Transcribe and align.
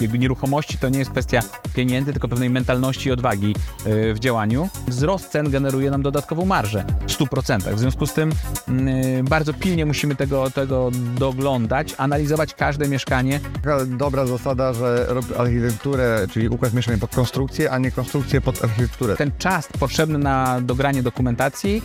Jakby 0.00 0.18
nieruchomości 0.18 0.78
to 0.78 0.88
nie 0.88 0.98
jest 0.98 1.10
kwestia 1.10 1.40
pieniędzy, 1.74 2.12
tylko 2.12 2.28
pewnej 2.28 2.50
mentalności 2.50 3.08
i 3.08 3.12
odwagi 3.12 3.54
y, 3.86 4.14
w 4.14 4.18
działaniu. 4.18 4.68
Wzrost 4.88 5.30
cen 5.30 5.50
generuje 5.50 5.90
nam 5.90 6.02
dodatkową 6.02 6.44
marżę 6.44 6.84
w 7.06 7.12
100%. 7.12 7.74
W 7.74 7.78
związku 7.78 8.06
z 8.06 8.12
tym 8.12 8.32
y, 8.68 9.22
bardzo 9.24 9.54
pilnie 9.54 9.86
musimy 9.86 10.16
tego, 10.16 10.50
tego 10.50 10.90
doglądać, 11.18 11.94
analizować 11.98 12.54
każde 12.54 12.88
mieszkanie. 12.88 13.40
Taka 13.54 13.84
dobra 13.84 14.26
zasada, 14.26 14.72
że 14.72 15.06
robię 15.08 15.38
architekturę, 15.38 16.26
czyli 16.30 16.48
układ 16.48 16.74
mieszkań 16.74 16.98
pod 16.98 17.14
konstrukcję, 17.14 17.70
a 17.70 17.78
nie 17.78 17.90
konstrukcję 17.90 18.40
pod 18.40 18.64
architekturę. 18.64 19.16
Ten 19.16 19.32
czas 19.38 19.68
potrzebny 19.78 20.18
na 20.18 20.60
dogranie 20.60 21.02
dokumentacji 21.02 21.82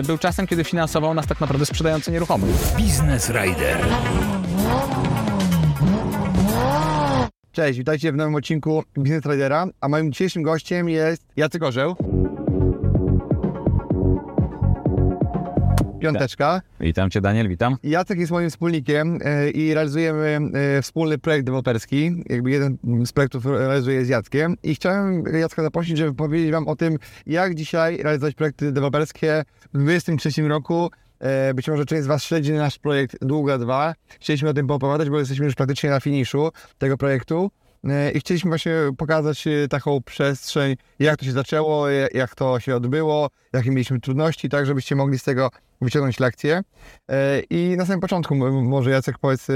y, 0.00 0.02
był 0.02 0.18
czasem, 0.18 0.46
kiedy 0.46 0.64
finansował 0.64 1.14
nas 1.14 1.26
tak 1.26 1.40
naprawdę 1.40 1.66
sprzedający 1.66 2.12
nieruchomość. 2.12 2.52
Business 2.78 3.30
Rider. 3.30 3.78
Cześć, 7.58 7.78
witajcie 7.78 8.12
w 8.12 8.16
nowym 8.16 8.34
odcinku 8.34 8.82
Business 8.96 9.22
Tradera, 9.22 9.66
a 9.80 9.88
moim 9.88 10.12
dzisiejszym 10.12 10.42
gościem 10.42 10.88
jest 10.88 11.22
Jacek 11.36 11.62
Orzeł. 11.62 11.96
Piąteczka. 16.00 16.62
Witam 16.80 17.10
Cię 17.10 17.20
Daniel, 17.20 17.48
witam. 17.48 17.76
Jacek 17.82 18.18
jest 18.18 18.32
moim 18.32 18.50
wspólnikiem 18.50 19.18
e, 19.24 19.50
i 19.50 19.74
realizujemy 19.74 20.40
e, 20.54 20.82
wspólny 20.82 21.18
projekt 21.18 21.46
deweloperski. 21.46 22.24
Jakby 22.28 22.50
jeden 22.50 22.78
z 23.04 23.12
projektów 23.12 23.46
realizuję 23.46 24.04
z 24.04 24.08
Jackiem 24.08 24.56
i 24.62 24.74
chciałem 24.74 25.24
Jacka 25.40 25.62
zaprosić, 25.62 25.98
żeby 25.98 26.14
powiedzieć 26.14 26.52
Wam 26.52 26.68
o 26.68 26.76
tym, 26.76 26.98
jak 27.26 27.54
dzisiaj 27.54 27.96
realizować 27.96 28.34
projekty 28.34 28.72
deweloperskie 28.72 29.44
w 29.74 29.78
2023 29.78 30.48
roku. 30.48 30.90
E, 31.20 31.54
Być 31.54 31.68
może 31.68 31.84
część 31.84 32.02
z 32.02 32.06
Was 32.06 32.24
śledzi 32.24 32.52
nasz 32.52 32.78
projekt 32.78 33.16
Długa 33.20 33.58
2. 33.58 33.94
Chcieliśmy 34.20 34.48
o 34.48 34.54
tym 34.54 34.66
poopowiadać, 34.66 35.10
bo 35.10 35.18
jesteśmy 35.18 35.46
już 35.46 35.54
praktycznie 35.54 35.90
na 35.90 36.00
finiszu 36.00 36.50
tego 36.78 36.96
projektu. 36.96 37.50
E, 37.84 38.10
I 38.10 38.20
chcieliśmy 38.20 38.48
właśnie 38.48 38.72
pokazać 38.96 39.46
e, 39.46 39.68
taką 39.68 40.02
przestrzeń, 40.02 40.76
jak 40.98 41.16
to 41.16 41.24
się 41.24 41.32
zaczęło, 41.32 41.88
jak 42.14 42.34
to 42.34 42.60
się 42.60 42.76
odbyło, 42.76 43.30
jakie 43.52 43.70
mieliśmy 43.70 44.00
trudności, 44.00 44.48
tak 44.48 44.66
żebyście 44.66 44.96
mogli 44.96 45.18
z 45.18 45.22
tego 45.22 45.50
wyciągnąć 45.80 46.20
lekcje. 46.20 46.62
I 47.50 47.74
na 47.76 47.86
samym 47.86 48.00
początku 48.00 48.34
może 48.62 48.90
Jacek 48.90 49.18
powiedz, 49.18 49.46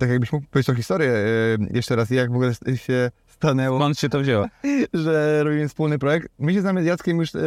tak 0.00 0.10
jakbyś 0.10 0.32
mógł 0.32 0.46
powiedzieć 0.50 0.66
tą 0.66 0.74
historię 0.74 1.12
jeszcze 1.70 1.96
raz, 1.96 2.10
jak 2.10 2.30
w 2.30 2.34
ogóle 2.34 2.52
się 2.76 3.10
stanęło, 3.42 3.78
Skąd 3.78 3.98
się 3.98 4.08
to 4.08 4.20
wzięło? 4.20 4.46
że 5.04 5.44
robimy 5.44 5.68
wspólny 5.68 5.98
projekt. 5.98 6.28
My 6.38 6.54
się 6.54 6.60
znamy 6.60 6.82
z 6.82 6.86
Jackiem 6.86 7.18
już 7.18 7.34
e, 7.34 7.40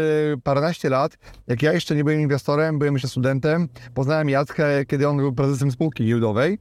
paręnaście 0.44 0.90
lat. 0.90 1.18
Jak 1.48 1.62
ja 1.62 1.74
jeszcze 1.74 1.96
nie 1.96 2.04
byłem 2.04 2.22
inwestorem, 2.22 2.80
byłem 2.80 2.94
jeszcze 2.94 3.08
studentem. 3.08 3.68
Poznałem 3.94 4.30
Jacka, 4.30 4.64
kiedy 4.88 5.08
on 5.08 5.18
był 5.18 5.34
prezesem 5.34 5.72
spółki 5.72 6.06
giełdowej. 6.06 6.60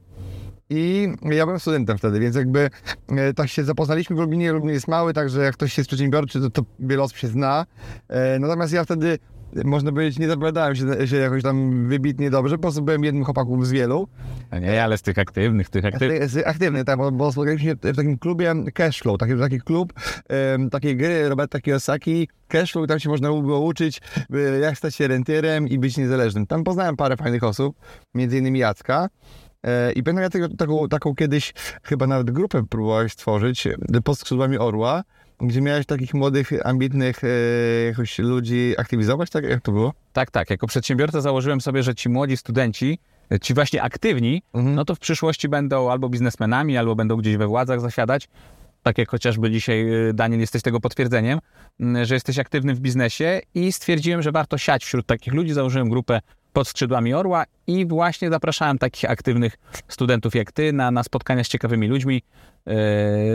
I 0.69 1.07
ja 1.21 1.45
byłem 1.45 1.59
studentem 1.59 1.97
wtedy, 1.97 2.19
więc 2.19 2.35
jakby 2.35 2.69
e, 3.09 3.33
tak 3.33 3.47
się 3.47 3.63
zapoznaliśmy 3.63 4.15
w 4.15 4.19
Lublinie. 4.19 4.51
Lublin 4.51 4.73
jest 4.73 4.87
mały, 4.87 5.13
także 5.13 5.41
jak 5.41 5.53
ktoś 5.53 5.77
jest 5.77 5.87
przedsiębiorczy, 5.87 6.41
to, 6.41 6.49
to 6.49 6.61
wiele 6.79 7.03
osób 7.03 7.17
się 7.17 7.27
zna. 7.27 7.65
E, 8.07 8.39
natomiast 8.39 8.73
ja 8.73 8.83
wtedy, 8.83 9.19
można 9.63 9.91
powiedzieć, 9.91 10.19
nie 10.19 10.27
zapowiadałem 10.27 10.75
się, 10.75 11.07
się 11.07 11.15
jakoś 11.15 11.43
tam 11.43 11.87
wybitnie 11.87 12.29
dobrze, 12.29 12.55
po 12.55 12.61
prostu 12.61 12.81
byłem 12.81 13.03
jednym 13.03 13.23
chłopaków 13.23 13.67
z 13.67 13.71
wielu. 13.71 14.07
A 14.51 14.59
Nie, 14.59 14.83
ale 14.83 14.97
z 14.97 15.01
tych 15.01 15.17
aktywnych, 15.19 15.69
tych 15.69 15.85
aktywnych. 15.85 16.21
Akty- 16.23 16.43
Aktywny, 16.45 16.85
tak, 16.85 16.97
bo, 16.97 17.11
bo 17.11 17.31
spotkaliśmy 17.31 17.69
się 17.69 17.75
w 17.75 17.95
takim 17.95 18.17
klubie 18.17 18.53
Cashflow, 18.73 19.17
taki, 19.17 19.33
taki 19.39 19.59
klub 19.61 19.93
em, 20.29 20.69
takiej 20.69 20.97
gry 20.97 21.29
Roberta 21.29 21.59
Kiyosaki. 21.59 22.29
Cashflow, 22.47 22.87
tam 22.87 22.99
się 22.99 23.09
można 23.09 23.29
było 23.29 23.59
uczyć, 23.59 24.01
jak 24.61 24.77
stać 24.77 24.95
się 24.95 25.07
rentierem 25.07 25.67
i 25.67 25.79
być 25.79 25.97
niezależnym. 25.97 26.47
Tam 26.47 26.63
poznałem 26.63 26.95
parę 26.95 27.17
fajnych 27.17 27.43
osób, 27.43 27.75
między 28.15 28.37
innymi 28.37 28.59
Jacka. 28.59 29.09
E, 29.65 29.91
I 29.91 30.03
pamiętam, 30.03 30.23
ja 30.23 30.29
tego, 30.29 30.49
taką, 30.57 30.87
taką 30.87 31.15
kiedyś 31.15 31.53
chyba 31.83 32.07
nawet 32.07 32.31
grupę 32.31 32.63
próbowałeś 32.69 33.11
stworzyć 33.11 33.67
y, 33.67 34.01
pod 34.03 34.19
skrzydłami 34.19 34.57
Orła, 34.57 35.03
gdzie 35.41 35.61
miałeś 35.61 35.85
takich 35.85 36.13
młodych, 36.13 36.51
ambitnych 36.63 37.23
e, 37.23 37.27
jakoś 37.85 38.19
ludzi 38.19 38.73
aktywizować, 38.77 39.29
tak? 39.29 39.43
Jak 39.43 39.61
to 39.61 39.71
było? 39.71 39.93
Tak, 40.13 40.31
tak. 40.31 40.49
Jako 40.49 40.67
przedsiębiorca 40.67 41.21
założyłem 41.21 41.61
sobie, 41.61 41.83
że 41.83 41.95
ci 41.95 42.09
młodzi 42.09 42.37
studenci, 42.37 42.99
ci 43.41 43.53
właśnie 43.53 43.83
aktywni, 43.83 44.41
Mhm. 44.53 44.75
no 44.75 44.85
to 44.85 44.95
w 44.95 44.99
przyszłości 44.99 45.49
będą 45.49 45.91
albo 45.91 46.09
biznesmenami, 46.09 46.77
albo 46.77 46.95
będą 46.95 47.17
gdzieś 47.17 47.37
we 47.37 47.47
władzach 47.47 47.81
zasiadać. 47.81 48.27
Tak 48.83 48.97
jak 48.97 49.09
chociażby 49.09 49.51
dzisiaj, 49.51 49.85
Daniel, 50.13 50.39
jesteś 50.39 50.61
tego 50.61 50.79
potwierdzeniem, 50.79 51.39
że 52.03 52.13
jesteś 52.13 52.39
aktywny 52.39 52.75
w 52.75 52.79
biznesie 52.79 53.41
i 53.55 53.71
stwierdziłem, 53.71 54.21
że 54.21 54.31
warto 54.31 54.57
siać 54.57 54.85
wśród 54.85 55.05
takich 55.05 55.33
ludzi. 55.33 55.53
Założyłem 55.53 55.89
grupę 55.89 56.21
pod 56.55 56.67
skrzydłami 56.67 57.13
Orła 57.13 57.43
i 57.67 57.85
właśnie 57.85 58.29
zapraszałem 58.29 58.77
takich 58.77 59.09
aktywnych 59.09 59.57
studentów 59.87 60.35
jak 60.35 60.51
ty 60.51 60.73
na, 60.73 60.91
na 60.91 61.03
spotkania 61.03 61.43
z 61.43 61.47
ciekawymi 61.47 61.87
ludźmi. 61.87 62.21
Yy, 62.65 62.73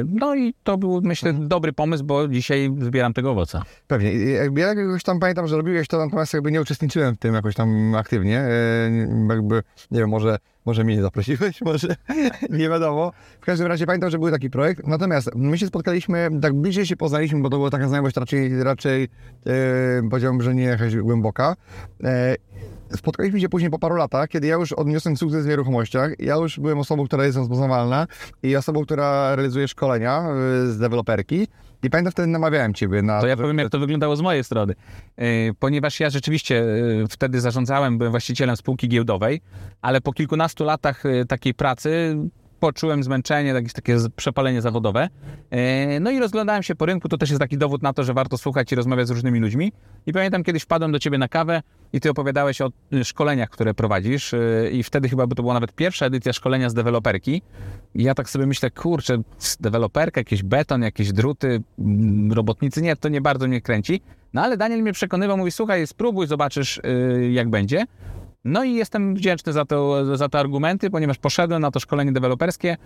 No 0.08 0.34
i 0.34 0.54
to 0.64 0.78
był, 0.78 1.00
myślę, 1.04 1.32
dobry 1.32 1.72
pomysł, 1.72 2.04
bo 2.04 2.28
dzisiaj 2.28 2.75
zbieram 2.80 3.12
tego 3.12 3.30
owoca. 3.30 3.62
Pewnie. 3.86 4.12
Jakby 4.12 4.60
ja 4.60 4.66
jakoś 4.69 5.03
tam 5.03 5.20
pamiętam, 5.20 5.47
że 5.47 5.56
robiłeś 5.56 5.88
to, 5.88 5.98
natomiast 6.04 6.34
jakby 6.34 6.53
nie 6.53 6.60
uczestniczyłem 6.60 7.14
w 7.14 7.19
tym 7.19 7.34
jakoś 7.34 7.54
tam 7.54 7.94
aktywnie. 7.94 8.38
E, 8.41 8.91
nie- 8.91 9.26
jakby, 9.34 9.62
nie 9.91 10.00
wiem, 10.00 10.09
może, 10.09 10.38
może 10.66 10.84
mnie 10.84 10.97
nie 10.97 11.03
zaprosiłeś, 11.03 11.60
może 11.70 11.88
nie 12.59 12.69
wiadomo. 12.69 13.12
W 13.41 13.44
każdym 13.44 13.66
razie 13.66 13.86
pamiętam, 13.86 14.10
że 14.10 14.19
był 14.19 14.30
taki 14.30 14.50
projekt. 14.50 14.86
Natomiast 14.86 15.30
my 15.34 15.59
się 15.59 15.66
spotkaliśmy, 15.66 16.28
tak 16.42 16.54
bliżej 16.54 16.86
się 16.86 16.97
poznaliśmy, 16.97 17.41
bo 17.42 17.50
to 17.50 17.56
była 17.56 17.70
taka 17.70 17.88
znajomość 17.88 18.16
raczej, 18.16 18.62
raczej 18.62 19.09
e, 19.47 20.09
powiedziałbym, 20.10 20.42
że 20.42 20.54
nie 20.54 20.64
jakaś 20.64 20.97
głęboka. 20.97 21.56
E, 22.04 22.34
Spotkaliśmy 22.96 23.40
się 23.40 23.48
później 23.48 23.70
po 23.70 23.78
paru 23.78 23.96
latach, 23.96 24.28
kiedy 24.28 24.46
ja 24.46 24.54
już 24.54 24.72
odniosłem 24.72 25.16
sukces 25.16 25.44
w 25.44 25.48
nieruchomościach. 25.48 26.12
Ja 26.18 26.34
już 26.34 26.60
byłem 26.60 26.78
osobą, 26.78 27.06
która 27.06 27.24
jest 27.24 27.38
rozpoznawalna 27.38 28.06
i 28.42 28.56
osobą, 28.56 28.84
która 28.84 29.36
realizuje 29.36 29.68
szkolenia 29.68 30.26
y, 30.64 30.72
z 30.72 30.78
deweloperki. 30.78 31.46
I 31.82 31.90
pamiętam, 31.90 32.12
wtedy 32.12 32.28
namawiałem 32.28 32.74
ciebie 32.74 33.02
na 33.02 33.20
To 33.20 33.26
ja 33.26 33.36
powiem, 33.36 33.58
jak 33.58 33.70
to 33.70 33.78
wyglądało 33.78 34.16
z 34.16 34.20
mojej 34.20 34.44
strony. 34.44 34.74
Yy, 35.18 35.24
Ponieważ 35.58 36.00
ja 36.00 36.10
rzeczywiście 36.10 36.54
yy, 36.54 37.04
wtedy 37.10 37.40
zarządzałem, 37.40 37.98
byłem 37.98 38.10
właścicielem 38.10 38.56
spółki 38.56 38.88
giełdowej, 38.88 39.40
ale 39.82 40.00
po 40.00 40.12
kilkunastu 40.12 40.64
latach 40.64 41.02
takiej 41.28 41.54
pracy 41.54 42.16
poczułem 42.60 43.03
zmęczenie, 43.03 43.50
jakieś 43.50 43.72
takie 43.72 43.97
przepalenie 44.16 44.62
zawodowe. 44.62 45.09
Yy, 45.50 46.00
No 46.00 46.10
i 46.10 46.19
rozglądałem 46.19 46.62
się 46.62 46.75
po 46.75 46.87
rynku, 46.87 47.09
to 47.09 47.19
też 47.19 47.31
jest 47.31 47.41
taki 47.41 47.59
dowód 47.59 47.82
na 47.82 47.93
to, 47.93 48.04
że 48.04 48.15
warto 48.15 48.38
słuchać 48.38 48.72
i 48.72 48.75
rozmawiać 48.75 49.06
z 49.06 49.10
różnymi 49.10 49.41
ludźmi. 49.41 49.72
I 50.06 50.12
pamiętam, 50.12 50.44
kiedyś 50.44 50.62
wpadłem 50.62 50.93
do 50.93 50.98
ciebie 50.98 51.19
na 51.19 51.28
kawę 51.28 51.62
i 51.93 52.00
ty 52.00 52.10
opowiadałeś 52.10 52.60
o 52.60 52.71
y, 52.93 53.04
szkoleniach, 53.04 53.50
które 53.50 53.75
prowadzisz 53.75 54.32
yy, 54.32 54.71
i 54.71 54.82
wtedy 54.82 55.09
chyba 55.09 55.26
to 55.26 55.43
była 55.43 55.54
nawet 55.54 55.72
pierwsza 55.72 56.06
edycja 56.06 56.32
szkolenia 56.32 56.71
z 56.71 56.75
deweloperki. 56.75 57.43
I 57.94 58.03
ja 58.03 58.15
tak 58.15 58.31
sobie 58.31 58.47
myślę, 58.47 58.71
kurczę, 58.71 59.19
deweloperka, 59.60 60.21
jakiś 60.21 60.42
beton, 60.42 60.82
jakieś 60.82 61.12
druty, 61.12 61.62
mm, 61.78 62.32
robotnicy, 62.32 62.82
nie, 62.82 62.97
to 62.97 63.09
nie 63.09 63.21
bardzo 63.21 63.48
mnie 63.48 63.60
kręci. 63.60 64.00
No 64.32 64.42
ale 64.42 64.56
Daniel 64.56 64.82
mnie 64.82 64.92
przekonywał, 64.92 65.37
mówi, 65.37 65.50
słuchaj, 65.50 65.87
spróbuj, 65.87 66.27
zobaczysz 66.27 66.81
yy, 66.84 67.32
jak 67.32 67.50
będzie. 67.50 67.84
No 68.44 68.64
i 68.64 68.74
jestem 68.74 69.14
wdzięczny 69.14 69.52
za, 69.52 69.64
to, 69.64 70.16
za 70.16 70.28
te 70.28 70.38
argumenty, 70.38 70.90
ponieważ 70.90 71.18
poszedłem 71.18 71.62
na 71.62 71.70
to 71.70 71.80
szkolenie 71.80 72.12
deweloperskie 72.12 72.76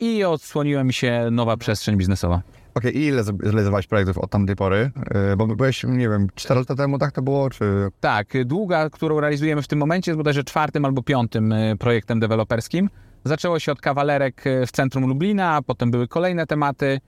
i 0.00 0.24
odsłoniła 0.24 0.84
mi 0.84 0.92
się 0.92 1.28
nowa 1.30 1.56
przestrzeń 1.56 1.96
biznesowa. 1.96 2.42
Okej, 2.74 2.96
i 2.98 3.04
ile 3.04 3.24
zrealizowałeś 3.24 3.86
projektów 3.86 4.18
od 4.18 4.30
tamtej 4.30 4.56
pory? 4.56 4.90
E, 5.10 5.36
Bo 5.36 5.46
byłeś, 5.46 5.84
nie 5.84 6.08
wiem, 6.08 6.28
4 6.34 6.60
lata 6.60 6.74
temu 6.74 6.98
tak 6.98 7.12
to 7.12 7.22
było, 7.22 7.50
czy... 7.50 7.88
Tak, 8.00 8.44
długa, 8.44 8.90
którą 8.90 9.20
realizujemy 9.20 9.62
w 9.62 9.68
tym 9.68 9.78
momencie 9.78 10.10
jest 10.10 10.16
bodajże 10.16 10.44
czwartym 10.44 10.84
albo 10.84 11.02
piątym 11.02 11.52
y, 11.52 11.76
projektem 11.78 12.20
deweloperskim. 12.20 12.90
Zaczęło 13.24 13.58
się 13.58 13.72
od 13.72 13.80
kawalerek 13.80 14.46
y, 14.46 14.66
w 14.66 14.72
centrum 14.72 15.06
Lublina, 15.06 15.54
a 15.54 15.62
potem 15.62 15.90
były 15.90 16.08
kolejne 16.08 16.46
tematy, 16.46 17.00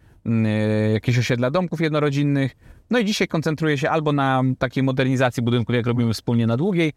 jakieś 0.92 1.18
osiedla 1.18 1.50
domków 1.50 1.80
jednorodzinnych. 1.80 2.56
No 2.90 2.98
i 2.98 3.04
dzisiaj 3.04 3.28
koncentruję 3.28 3.78
się 3.78 3.90
albo 3.90 4.12
na 4.12 4.42
takiej 4.58 4.82
modernizacji 4.82 5.42
budynków, 5.42 5.74
jak 5.74 5.86
robimy 5.86 6.12
wspólnie 6.14 6.46
na 6.46 6.56
Długiej, 6.56 6.92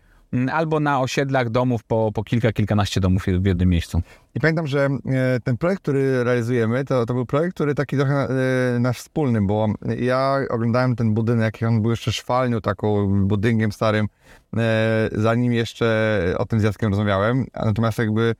albo 0.51 0.79
na 0.79 0.99
osiedlach 0.99 1.49
domów 1.49 1.83
po, 1.83 2.11
po 2.13 2.23
kilka, 2.23 2.51
kilkanaście 2.51 3.01
domów 3.01 3.25
w 3.39 3.45
jednym 3.45 3.69
miejscu. 3.69 4.01
I 4.35 4.39
pamiętam, 4.39 4.67
że 4.67 4.89
e, 5.05 5.39
ten 5.43 5.57
projekt, 5.57 5.81
który 5.81 6.23
realizujemy, 6.23 6.85
to, 6.85 7.05
to 7.05 7.13
był 7.13 7.25
projekt, 7.25 7.55
który 7.55 7.75
taki 7.75 7.97
trochę 7.97 8.13
e, 8.13 8.79
nasz 8.79 8.97
wspólny, 8.97 9.41
bo 9.41 9.67
ja 9.99 10.39
oglądałem 10.49 10.95
ten 10.95 11.13
budynek, 11.13 11.57
on 11.67 11.81
był 11.81 11.91
jeszcze 11.91 12.11
szwalnią, 12.11 12.61
taką 12.61 13.07
budynkiem 13.27 13.71
starym, 13.71 14.07
e, 14.57 15.09
zanim 15.11 15.53
jeszcze 15.53 16.35
o 16.37 16.45
tym 16.45 16.59
z 16.59 16.63
Jackiem 16.63 16.89
rozmawiałem, 16.89 17.45
natomiast 17.65 17.97
jakby 17.97 18.35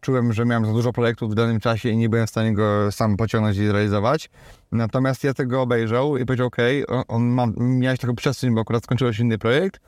czułem, 0.00 0.32
że 0.32 0.44
miałem 0.44 0.66
za 0.66 0.72
dużo 0.72 0.92
projektów 0.92 1.30
w 1.30 1.34
danym 1.34 1.60
czasie 1.60 1.88
i 1.88 1.96
nie 1.96 2.08
byłem 2.08 2.26
w 2.26 2.30
stanie 2.30 2.54
go 2.54 2.92
sam 2.92 3.16
pociągnąć 3.16 3.56
i 3.56 3.66
zrealizować. 3.66 4.30
Natomiast 4.72 5.24
ja 5.24 5.34
tego 5.34 5.62
obejrzał 5.62 6.16
i 6.16 6.26
powiedział, 6.26 6.46
ok, 6.46 6.56
on, 6.88 7.02
on 7.08 7.22
ma, 7.22 7.46
miałeś 7.56 7.98
taką 7.98 8.14
przestrzeń, 8.14 8.54
bo 8.54 8.60
akurat 8.60 8.84
skończyłeś 8.84 9.18
inny 9.18 9.38
projekt, 9.38 9.80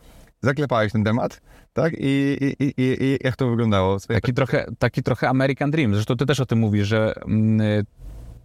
zaklepałeś 0.43 0.93
ten 0.93 1.05
temat, 1.05 1.41
tak? 1.73 1.95
I, 1.99 2.37
i, 2.41 2.65
i, 2.65 2.73
i 3.05 3.19
jak 3.25 3.37
to 3.37 3.51
wyglądało? 3.51 3.97
Taki 4.01 4.35
trochę, 4.35 4.67
taki 4.79 5.03
trochę 5.03 5.29
American 5.29 5.71
Dream. 5.71 5.95
Zresztą 5.95 6.17
ty 6.17 6.27
też 6.27 6.41
o 6.41 6.47
tym 6.47 6.59
mówisz, 6.59 6.89
że 6.89 7.15
mm, 7.25 7.85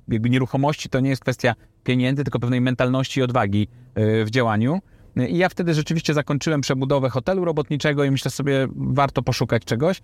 jakby 0.07 0.29
nieruchomości 0.29 0.89
to 0.89 0.99
nie 0.99 1.09
jest 1.09 1.21
kwestia 1.21 1.55
pieniędzy, 1.83 2.23
tylko 2.23 2.39
pewnej 2.39 2.61
mentalności 2.61 3.19
i 3.19 3.23
odwagi 3.23 3.67
y, 3.97 4.25
w 4.25 4.29
działaniu. 4.29 4.81
I 5.29 5.37
ja 5.37 5.49
wtedy 5.49 5.73
rzeczywiście 5.73 6.13
zakończyłem 6.13 6.61
przebudowę 6.61 7.09
hotelu 7.09 7.45
robotniczego 7.45 8.03
i 8.03 8.11
myślę 8.11 8.31
sobie, 8.31 8.67
warto 8.75 9.21
poszukać 9.21 9.63
czegoś. 9.63 10.01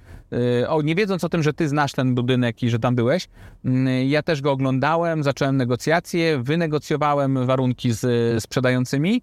Y, 0.61 0.69
o, 0.69 0.81
nie 0.81 0.95
wiedząc 0.95 1.23
o 1.23 1.29
tym, 1.29 1.43
że 1.43 1.53
ty 1.53 1.67
znasz 1.67 1.93
ten 1.93 2.15
budynek 2.15 2.63
i 2.63 2.69
że 2.69 2.79
tam 2.79 2.95
byłeś, 2.95 3.27
y, 3.65 4.05
ja 4.05 4.23
też 4.23 4.41
go 4.41 4.51
oglądałem, 4.51 5.23
zacząłem 5.23 5.57
negocjacje, 5.57 6.37
wynegocjowałem 6.37 7.45
warunki 7.45 7.91
z 7.91 8.43
sprzedającymi. 8.43 9.21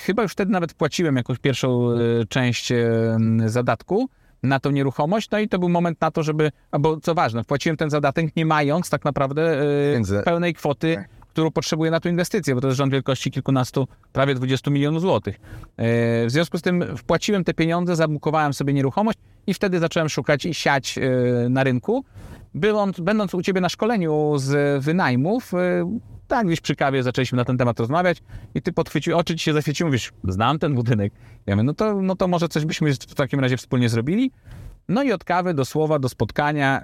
Chyba 0.00 0.22
już 0.22 0.32
wtedy 0.32 0.52
nawet 0.52 0.74
płaciłem 0.74 1.16
jakąś 1.16 1.38
pierwszą 1.38 1.88
część 2.28 2.72
zadatku 3.46 4.08
na 4.42 4.60
tą 4.60 4.70
nieruchomość, 4.70 5.30
no 5.30 5.38
i 5.38 5.48
to 5.48 5.58
był 5.58 5.68
moment 5.68 6.00
na 6.00 6.10
to, 6.10 6.22
żeby, 6.22 6.50
albo 6.70 7.00
co 7.00 7.14
ważne, 7.14 7.44
wpłaciłem 7.44 7.76
ten 7.76 7.90
zadatek 7.90 8.36
nie 8.36 8.46
mając 8.46 8.90
tak 8.90 9.04
naprawdę 9.04 9.62
pełnej 10.24 10.54
kwoty, 10.54 10.94
tak. 10.94 11.08
którą 11.28 11.50
potrzebuję 11.50 11.90
na 11.90 12.00
tę 12.00 12.08
inwestycję, 12.08 12.54
bo 12.54 12.60
to 12.60 12.66
jest 12.66 12.78
rząd 12.78 12.92
wielkości 12.92 13.30
kilkunastu, 13.30 13.88
prawie 14.12 14.34
20 14.34 14.70
milionów 14.70 15.00
złotych. 15.00 15.40
W 15.78 16.26
związku 16.28 16.58
z 16.58 16.62
tym 16.62 16.96
wpłaciłem 16.96 17.44
te 17.44 17.54
pieniądze, 17.54 17.96
zabukowałem 17.96 18.54
sobie 18.54 18.72
nieruchomość 18.72 19.18
i 19.46 19.54
wtedy 19.54 19.78
zacząłem 19.78 20.08
szukać 20.08 20.46
i 20.46 20.54
siać 20.54 20.98
na 21.50 21.64
rynku. 21.64 22.04
Będąc, 22.54 23.00
będąc 23.00 23.34
u 23.34 23.42
Ciebie 23.42 23.60
na 23.60 23.68
szkoleniu 23.68 24.32
z 24.36 24.84
wynajmów, 24.84 25.52
tak 26.28 26.46
gdzieś 26.46 26.60
przy 26.60 26.76
kawie 26.76 27.02
zaczęliśmy 27.02 27.36
na 27.36 27.44
ten 27.44 27.58
temat 27.58 27.80
rozmawiać 27.80 28.22
i 28.54 28.62
ty 28.62 28.72
podchwycił 28.72 29.18
oczy, 29.18 29.36
ci 29.36 29.44
się 29.44 29.52
zaświecił, 29.52 29.86
mówisz, 29.86 30.12
znam 30.24 30.58
ten 30.58 30.74
budynek. 30.74 31.12
Ja 31.46 31.56
mówię, 31.56 31.64
no 31.64 31.74
to, 31.74 32.02
no 32.02 32.16
to 32.16 32.28
może 32.28 32.48
coś 32.48 32.64
byśmy 32.64 32.92
w 32.92 33.14
takim 33.14 33.40
razie 33.40 33.56
wspólnie 33.56 33.88
zrobili. 33.88 34.30
No 34.88 35.02
i 35.02 35.12
od 35.12 35.24
kawy 35.24 35.54
do 35.54 35.64
słowa, 35.64 35.98
do 35.98 36.08
spotkania 36.08 36.82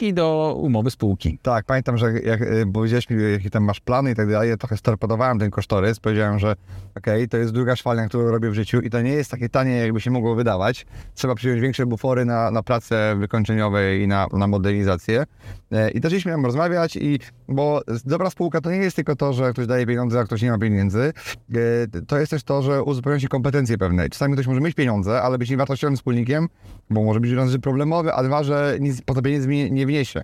i 0.00 0.14
do 0.14 0.56
umowy 0.62 0.90
spółki. 0.90 1.38
Tak, 1.42 1.64
pamiętam, 1.64 1.98
że 1.98 2.12
jak 2.12 2.42
y, 2.42 2.66
powiedziałeś 2.72 3.10
mi, 3.10 3.32
jakie 3.32 3.50
tam 3.50 3.64
masz 3.64 3.80
plany 3.80 4.10
i 4.10 4.14
tak 4.14 4.30
dalej, 4.30 4.50
ja 4.50 4.56
trochę 4.56 4.76
starpodowałem 4.76 5.38
ten 5.38 5.50
kosztorys, 5.50 6.00
powiedziałem, 6.00 6.38
że 6.38 6.56
okej, 6.96 7.14
okay, 7.14 7.28
to 7.28 7.36
jest 7.36 7.52
druga 7.52 7.76
szwalnia, 7.76 8.08
którą 8.08 8.30
robię 8.30 8.50
w 8.50 8.54
życiu 8.54 8.80
i 8.80 8.90
to 8.90 9.02
nie 9.02 9.10
jest 9.10 9.30
takie 9.30 9.48
tanie, 9.48 9.76
jakby 9.76 10.00
się 10.00 10.10
mogło 10.10 10.34
wydawać. 10.34 10.86
Trzeba 11.14 11.34
przyjąć 11.34 11.60
większe 11.60 11.86
bufory 11.86 12.24
na, 12.24 12.50
na 12.50 12.62
pracę 12.62 13.16
wykończeniowe 13.18 13.98
i 13.98 14.06
na, 14.06 14.26
na 14.32 14.46
modernizację. 14.46 15.24
E, 15.72 15.90
I 15.90 16.00
zaczęliśmy 16.00 16.32
tam 16.32 16.46
rozmawiać 16.46 16.96
i, 16.96 17.18
bo 17.48 17.82
dobra 18.04 18.30
spółka 18.30 18.60
to 18.60 18.70
nie 18.70 18.76
jest 18.76 18.96
tylko 18.96 19.16
to, 19.16 19.32
że 19.32 19.52
ktoś 19.52 19.66
daje 19.66 19.86
pieniądze, 19.86 20.20
a 20.20 20.24
ktoś 20.24 20.42
nie 20.42 20.50
ma 20.50 20.58
pieniędzy. 20.58 21.12
E, 21.54 22.00
to 22.06 22.18
jest 22.18 22.30
też 22.30 22.42
to, 22.42 22.62
że 22.62 22.82
uzupełniają 22.82 23.20
się 23.20 23.28
kompetencje 23.28 23.78
pewne. 23.78 24.08
Czasami 24.08 24.34
ktoś 24.34 24.46
może 24.46 24.60
mieć 24.60 24.74
pieniądze, 24.74 25.22
ale 25.22 25.38
być 25.38 25.50
niewartościowym 25.50 25.96
wspólnikiem, 25.96 26.48
bo 26.90 27.02
może 27.02 27.20
być 27.20 27.32
problemowy, 27.62 28.12
a 28.12 28.22
dwa, 28.22 28.42
że 28.42 28.76
nic, 28.80 29.02
po 29.02 29.14
to 29.14 29.22
pieniędzy 29.22 29.48
nie 29.48 29.85
wniesie. 29.86 30.22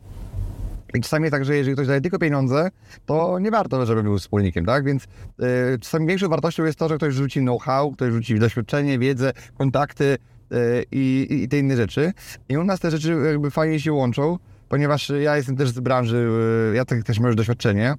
I 0.95 1.01
czasami 1.01 1.31
tak, 1.31 1.45
że 1.45 1.57
jeżeli 1.57 1.75
ktoś 1.75 1.87
daje 1.87 2.01
tylko 2.01 2.19
pieniądze, 2.19 2.71
to 3.07 3.39
nie 3.39 3.51
warto, 3.51 3.87
żeby 3.87 4.03
był 4.03 4.19
wspólnikiem, 4.19 4.67
tak? 4.67 4.85
Więc 4.85 5.05
y, 5.05 5.79
czasami 5.81 6.07
większą 6.07 6.29
wartością 6.29 6.65
jest 6.65 6.79
to, 6.79 6.89
że 6.89 6.97
ktoś 6.97 7.15
rzuci 7.15 7.41
know-how, 7.41 7.93
ktoś 7.93 8.13
rzuci 8.13 8.39
doświadczenie, 8.39 8.99
wiedzę, 8.99 9.33
kontakty 9.59 10.05
y, 10.05 10.85
i, 10.93 11.27
i, 11.31 11.49
te 11.49 11.59
inne 11.59 11.77
rzeczy. 11.77 12.13
I 12.49 12.57
u 12.57 12.65
nas 12.65 12.81
te 12.81 12.91
rzeczy 12.91 13.17
jakby 13.27 13.51
fajnie 13.51 13.81
się 13.81 13.93
łączą 13.93 14.39
ponieważ 14.73 15.13
ja 15.21 15.37
jestem 15.37 15.57
też 15.57 15.71
z 15.71 15.81
branży, 15.81 16.29
y, 16.73 16.77
ja 16.77 16.85
też 16.85 17.19
mam 17.21 17.27
już 17.27 17.37
doświadczenie 17.37 17.95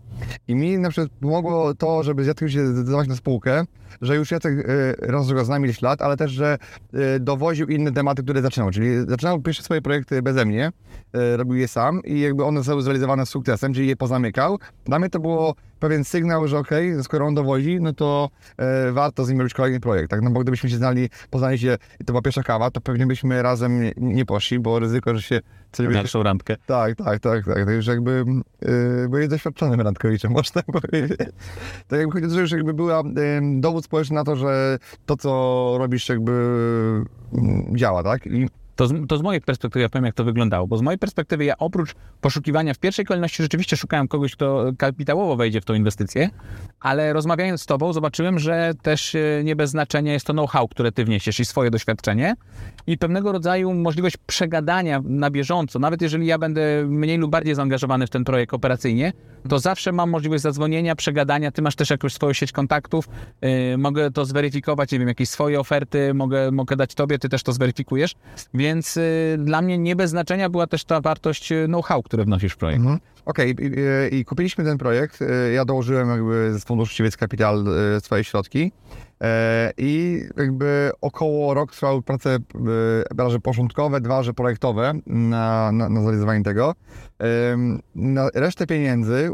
i 0.47 0.55
mi 0.55 0.77
na 0.77 0.89
przykład 0.89 1.11
pomogło 1.21 1.73
to, 1.73 2.03
żeby 2.03 2.23
z 2.23 2.39
się 2.39 2.67
zdecydować 2.67 3.07
na 3.07 3.15
spółkę, 3.15 3.63
że 4.01 4.15
już 4.15 4.31
Jacek 4.31 4.67
raz 4.99 5.31
go 5.31 5.45
znam 5.45 5.65
ileś 5.65 5.81
lat, 5.81 6.01
ale 6.01 6.17
też, 6.17 6.31
że 6.31 6.57
y, 6.93 7.19
dowoził 7.19 7.67
inne 7.67 7.91
tematy, 7.91 8.23
które 8.23 8.41
zaczynał, 8.41 8.71
czyli 8.71 8.87
zaczynał 9.07 9.41
pierwsze 9.41 9.63
swoje 9.63 9.81
projekty 9.81 10.21
beze 10.21 10.45
mnie, 10.45 10.71
robił 11.35 11.55
je 11.55 11.67
sam 11.67 12.01
i 12.03 12.19
jakby 12.19 12.43
one 12.43 12.59
zostały 12.59 12.81
zrealizowane 12.81 13.25
z 13.25 13.29
sukcesem, 13.29 13.73
czyli 13.73 13.87
je 13.87 13.95
pozamykał. 13.95 14.59
Dla 14.85 14.99
mnie 14.99 15.09
to 15.09 15.19
było 15.19 15.55
pewien 15.83 16.03
sygnał, 16.03 16.47
że 16.47 16.57
okej, 16.57 16.91
okay, 16.91 17.03
skoro 17.03 17.25
on 17.25 17.35
dowozi, 17.35 17.77
no 17.81 17.93
to 17.93 18.29
e, 18.57 18.91
warto 18.91 19.25
z 19.25 19.29
nim 19.29 19.37
robić 19.39 19.53
kolejny 19.53 19.79
projekt, 19.79 20.09
tak? 20.09 20.21
No 20.21 20.29
bo 20.29 20.39
gdybyśmy 20.39 20.69
się 20.69 20.77
znali, 20.77 21.09
poznali 21.29 21.59
się 21.59 21.77
i 21.99 22.05
to 22.05 22.13
była 22.13 22.21
pierwsza 22.21 22.43
kawa, 22.43 22.71
to 22.71 22.81
pewnie 22.81 23.07
byśmy 23.07 23.41
razem 23.41 23.81
nie, 23.81 23.93
nie 23.97 24.25
poszli, 24.25 24.59
bo 24.59 24.79
ryzyko, 24.79 25.15
że 25.15 25.21
się... 25.21 25.39
Dalszą 25.93 26.23
randkę. 26.23 26.55
Tak, 26.65 26.95
tak, 26.95 27.19
tak, 27.19 27.45
tak. 27.45 27.65
Także 27.65 27.91
jakby 27.91 28.25
yy, 28.61 29.09
byłem 29.09 29.29
doświadczonym 29.29 29.81
randkowiczem, 29.81 30.31
można 30.31 30.61
powiedzieć. 30.63 31.17
Tak 31.87 31.99
jakby 31.99 32.13
chodzi 32.13 32.25
o 32.25 32.29
to, 32.29 32.35
że 32.35 32.41
już 32.41 32.51
jakby 32.51 32.73
była 32.73 33.03
yy, 33.05 33.61
dowód 33.61 33.82
społeczny 33.83 34.15
na 34.15 34.23
to, 34.23 34.35
że 34.35 34.79
to, 35.05 35.17
co 35.17 35.75
robisz 35.79 36.09
jakby 36.09 36.31
yy, 37.33 37.77
działa, 37.77 38.03
tak? 38.03 38.25
I 38.25 38.47
to 38.75 38.87
z, 38.87 38.93
to 39.07 39.17
z 39.17 39.21
mojej 39.21 39.41
perspektywy 39.41 39.83
ja 39.83 39.89
powiem, 39.89 40.05
jak 40.05 40.15
to 40.15 40.23
wyglądało, 40.23 40.67
bo 40.67 40.77
z 40.77 40.81
mojej 40.81 40.97
perspektywy 40.97 41.45
ja 41.45 41.57
oprócz 41.57 41.93
poszukiwania 42.21 42.73
w 42.73 42.79
pierwszej 42.79 43.05
kolejności 43.05 43.43
rzeczywiście 43.43 43.77
szukałem 43.77 44.07
kogoś, 44.07 44.35
kto 44.35 44.71
kapitałowo 44.77 45.35
wejdzie 45.35 45.61
w 45.61 45.65
tą 45.65 45.73
inwestycję, 45.73 46.29
ale 46.79 47.13
rozmawiając 47.13 47.61
z 47.61 47.65
tobą 47.65 47.93
zobaczyłem, 47.93 48.39
że 48.39 48.73
też 48.81 49.15
e, 49.15 49.19
nie 49.43 49.55
bez 49.55 49.69
znaczenia 49.69 50.13
jest 50.13 50.25
to 50.25 50.33
know-how, 50.33 50.67
które 50.67 50.91
ty 50.91 51.05
wniesiesz 51.05 51.39
i 51.39 51.45
swoje 51.45 51.71
doświadczenie 51.71 52.35
i 52.87 52.97
pewnego 52.97 53.31
rodzaju 53.31 53.73
możliwość 53.73 54.17
przegadania 54.17 55.01
na 55.05 55.29
bieżąco, 55.29 55.79
nawet 55.79 56.01
jeżeli 56.01 56.27
ja 56.27 56.37
będę 56.37 56.85
mniej 56.87 57.17
lub 57.17 57.31
bardziej 57.31 57.55
zaangażowany 57.55 58.07
w 58.07 58.09
ten 58.09 58.23
projekt 58.23 58.53
operacyjnie, 58.53 59.13
to 59.49 59.59
zawsze 59.59 59.91
mam 59.91 60.09
możliwość 60.09 60.43
zadzwonienia, 60.43 60.95
przegadania, 60.95 61.51
ty 61.51 61.61
masz 61.61 61.75
też 61.75 61.89
jakąś 61.89 62.13
swoją 62.13 62.33
sieć 62.33 62.51
kontaktów, 62.51 63.09
yy, 63.41 63.77
mogę 63.77 64.11
to 64.11 64.25
zweryfikować, 64.25 64.91
nie 64.91 64.99
wiem, 64.99 65.07
jakieś 65.07 65.29
swoje 65.29 65.59
oferty 65.59 66.13
mogę, 66.13 66.51
mogę 66.51 66.75
dać 66.75 66.93
tobie, 66.93 67.19
ty 67.19 67.29
też 67.29 67.43
to 67.43 67.53
zweryfikujesz, 67.53 68.15
więc 68.53 68.62
y, 68.97 69.37
dla 69.37 69.61
mnie 69.61 69.77
nie 69.77 69.95
bez 69.95 70.09
znaczenia 70.09 70.49
była 70.49 70.67
też 70.67 70.85
ta 70.85 71.01
wartość 71.01 71.51
y, 71.51 71.65
know-how, 71.67 72.03
które 72.03 72.25
wnosisz 72.25 72.53
w 72.53 72.57
projekt. 72.57 72.79
Mhm. 72.79 72.99
Okej, 73.25 73.51
okay. 73.51 74.09
I, 74.11 74.15
I, 74.15 74.25
kupiliśmy 74.25 74.63
ten 74.63 74.77
projekt. 74.77 75.21
Y, 75.21 75.53
ja 75.53 75.65
dołożyłem 75.65 76.09
jakby 76.09 76.59
z 76.59 76.63
Funduszu 76.63 76.93
Ściewiec 76.93 77.17
Kapital 77.17 77.65
swoje 77.99 78.23
środki. 78.23 78.71
E, 79.21 79.71
I 79.77 80.21
jakby 80.37 80.91
około 81.01 81.53
rok 81.53 81.71
trwały 81.71 82.01
prace 82.01 82.37
raz, 83.17 83.31
że 83.31 83.39
porządkowe, 83.39 84.01
dwa, 84.01 84.23
że 84.23 84.33
projektowe 84.33 84.93
na, 85.05 85.71
na, 85.71 85.89
na 85.89 86.01
zrealizowanie 86.01 86.43
tego. 86.43 86.75
Na 87.95 88.29
resztę 88.33 88.67
pieniędzy 88.67 89.31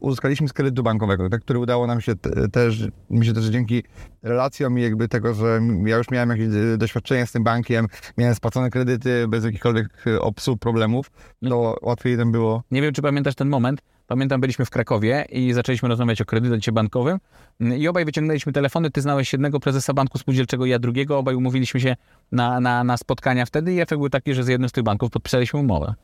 uzyskaliśmy 0.00 0.48
z 0.48 0.52
kredytu 0.52 0.82
bankowego, 0.82 1.28
tak, 1.28 1.40
który 1.40 1.58
udało 1.58 1.86
nam 1.86 2.00
się 2.00 2.12
też, 2.52 2.88
mi 3.10 3.26
się 3.26 3.32
też 3.32 3.44
dzięki 3.44 3.82
relacjom 4.22 4.78
i 4.78 4.82
jakby 4.82 5.08
tego, 5.08 5.34
że 5.34 5.60
ja 5.84 5.96
już 5.96 6.10
miałem 6.10 6.30
jakieś 6.30 6.48
doświadczenie 6.78 7.26
z 7.26 7.32
tym 7.32 7.44
bankiem, 7.44 7.86
miałem 8.18 8.34
spłacone 8.34 8.70
kredyty 8.70 9.28
bez 9.28 9.44
jakichkolwiek 9.44 10.04
obsług, 10.20 10.58
problemów, 10.60 11.10
to 11.48 11.76
łatwiej 11.82 12.16
nam 12.16 12.32
było. 12.32 12.62
Nie 12.70 12.82
wiem, 12.82 12.92
czy 12.92 13.02
pamiętasz 13.02 13.34
ten 13.34 13.48
moment, 13.48 13.82
Pamiętam, 14.08 14.40
byliśmy 14.40 14.64
w 14.64 14.70
Krakowie 14.70 15.26
i 15.30 15.52
zaczęliśmy 15.52 15.88
rozmawiać 15.88 16.20
o 16.20 16.24
kredycie 16.24 16.72
bankowym 16.72 17.18
i 17.60 17.88
obaj 17.88 18.04
wyciągnęliśmy 18.04 18.52
telefony. 18.52 18.90
Ty 18.90 19.00
znałeś 19.00 19.32
jednego 19.32 19.60
prezesa 19.60 19.94
banku 19.94 20.18
spółdzielczego, 20.18 20.66
ja 20.66 20.78
drugiego. 20.78 21.18
Obaj 21.18 21.34
umówiliśmy 21.34 21.80
się 21.80 21.96
na, 22.32 22.60
na, 22.60 22.84
na 22.84 22.96
spotkania 22.96 23.46
wtedy 23.46 23.74
i 23.74 23.80
efekt 23.80 23.98
był 23.98 24.10
taki, 24.10 24.34
że 24.34 24.44
z 24.44 24.48
jednym 24.48 24.68
z 24.68 24.72
tych 24.72 24.84
banków 24.84 25.10
podpisaliśmy 25.10 25.60
umowę. 25.60 25.94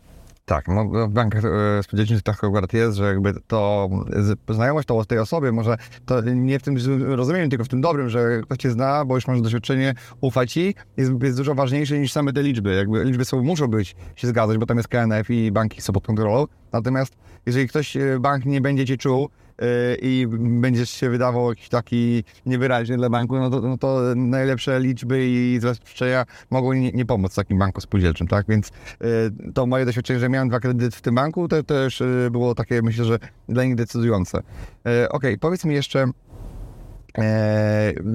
Tak, 0.47 0.69
no 0.69 1.09
w 1.09 1.13
bankach 1.13 1.45
e, 1.45 1.83
spółdzielczych 1.83 2.23
tak 2.23 2.45
akurat 2.45 2.73
jest, 2.73 2.97
że 2.97 3.05
jakby 3.05 3.35
to 3.47 3.91
znajomość 4.49 4.89
to 4.89 5.05
tej 5.05 5.19
osoby, 5.19 5.53
może 5.53 5.77
to 6.07 6.21
nie 6.21 6.59
w 6.59 6.63
tym 6.63 6.77
rozumieniu, 7.07 7.49
tylko 7.49 7.65
w 7.65 7.69
tym 7.69 7.81
dobrym, 7.81 8.11
że 8.11 8.41
ktoś 8.43 8.59
cię 8.59 8.71
zna, 8.71 9.05
bo 9.05 9.15
już 9.15 9.27
masz 9.27 9.41
doświadczenie, 9.41 9.95
ufa 10.21 10.47
ci, 10.47 10.75
jest, 10.97 11.13
jest 11.23 11.37
dużo 11.37 11.55
ważniejsze 11.55 11.99
niż 11.99 12.13
same 12.13 12.33
te 12.33 12.43
liczby. 12.43 12.75
Jakby 12.75 13.05
liczby 13.05 13.25
są, 13.25 13.43
muszą 13.43 13.69
być, 13.69 13.97
się 14.17 14.27
zgadzać, 14.27 14.59
bo 14.59 14.67
tam 14.67 14.77
jest 14.77 14.89
KNF 14.89 15.31
i 15.31 15.53
banki 15.53 15.81
są 15.83 15.93
pod 15.93 16.07
kontrolą. 16.07 16.47
Natomiast 16.73 17.17
jeżeli 17.47 17.69
ktoś, 17.69 17.97
e, 17.97 18.21
bank 18.21 18.45
nie 18.45 18.61
będzie 18.61 18.87
cię 18.87 18.97
czuł, 18.97 19.29
i 20.03 20.27
będziesz 20.39 20.91
się 20.91 21.11
wydawał 21.11 21.49
jakiś 21.49 21.69
taki 21.69 22.25
niewyraźny 22.47 22.97
dla 22.97 23.11
banku, 23.11 23.37
no 23.37 23.51
to, 23.51 23.61
no 23.61 23.79
to 23.79 24.01
najlepsze 24.17 24.81
liczby 24.81 25.27
i 25.29 25.59
zabezpieczenia 25.61 26.25
mogą 26.51 26.73
nie, 26.73 26.93
nie, 26.93 27.05
pomóc 27.05 27.35
takim 27.35 27.59
banku 27.59 27.81
spółdzielczym, 27.81 28.27
tak? 28.29 28.47
Więc 28.49 28.69
e, 28.69 28.73
to 29.55 29.67
moje 29.67 29.85
doświadczenie, 29.85 30.21
że 30.21 30.29
miałem 30.29 30.49
dwa 30.49 30.61
kredyty 30.61 30.97
w 30.97 31.03
tym 31.03 31.15
banku, 31.15 31.49
to 31.49 31.63
też 31.63 32.03
było 32.31 32.55
takie, 32.55 32.83
myślę, 32.83 33.05
że 33.05 33.19
dla 33.49 33.65
nich 33.65 33.75
decydujące. 33.75 34.39
Okej, 34.39 35.09
okay, 35.11 35.39
powiedz 35.39 35.65
mi 35.65 35.75
jeszcze, 35.75 36.07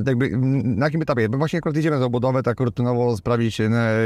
jakby 0.05 0.29
na 0.63 0.85
jakim 0.85 1.01
etapie? 1.01 1.29
Bo 1.29 1.37
właśnie 1.37 1.59
akurat 1.59 1.77
idziemy 1.77 1.97
za 1.97 2.09
budowę, 2.09 2.43
tak 2.43 2.59
rutynowo 2.59 3.17
sprawdzić, 3.17 3.61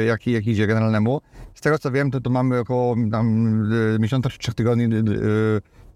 jaki, 0.08 0.32
jak 0.32 0.48
idzie 0.48 0.68
generalnemu. 0.68 1.22
Z 1.56 1.62
tego 1.62 1.80
co 1.80 1.92
wiem, 1.92 2.12
to, 2.12 2.22
to 2.22 2.30
mamy 2.30 2.60
około 2.60 2.96
tam, 3.12 3.70
miesiąca 4.00 4.30
czy 4.30 4.40
trzech 4.40 4.56
tygodni 4.56 4.88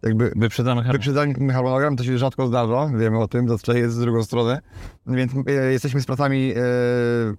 jakby 0.04 0.32
Wyprzedzamy 0.36 0.84
harmonogram. 0.84 0.94
wyprzedzamy 0.94 1.54
harmonogram, 1.54 1.96
to 1.96 2.04
się 2.04 2.18
rzadko 2.18 2.48
zdarza, 2.48 2.90
wiemy 2.98 3.20
o 3.20 3.28
tym, 3.28 3.50
zazwyczaj 3.50 3.78
jest 3.78 3.96
z 3.96 4.00
drugą 4.00 4.24
stronę, 4.24 4.62
więc 5.08 5.32
e, 5.48 5.72
jesteśmy 5.72 6.02
z 6.02 6.06
pracami 6.06 6.52
e, 6.52 6.56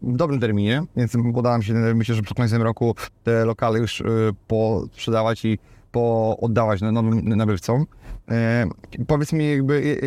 w 0.03 0.17
dobrym 0.17 0.41
terminie, 0.41 0.83
więc 0.97 1.15
nam 1.43 1.63
się, 1.63 1.75
myślę, 1.75 2.15
że 2.15 2.23
przed 2.23 2.37
końcem 2.37 2.63
roku 2.63 2.95
te 3.25 3.45
lokale 3.45 3.79
już 3.79 4.01
e, 4.01 4.05
posprzedawać 4.47 5.45
i 5.45 5.59
pooddawać 5.93 6.81
nowym 6.81 7.29
nabywcom. 7.29 7.87
E, 8.31 8.67
powiedz 9.07 9.33
mi, 9.33 9.51
jakby, 9.51 10.01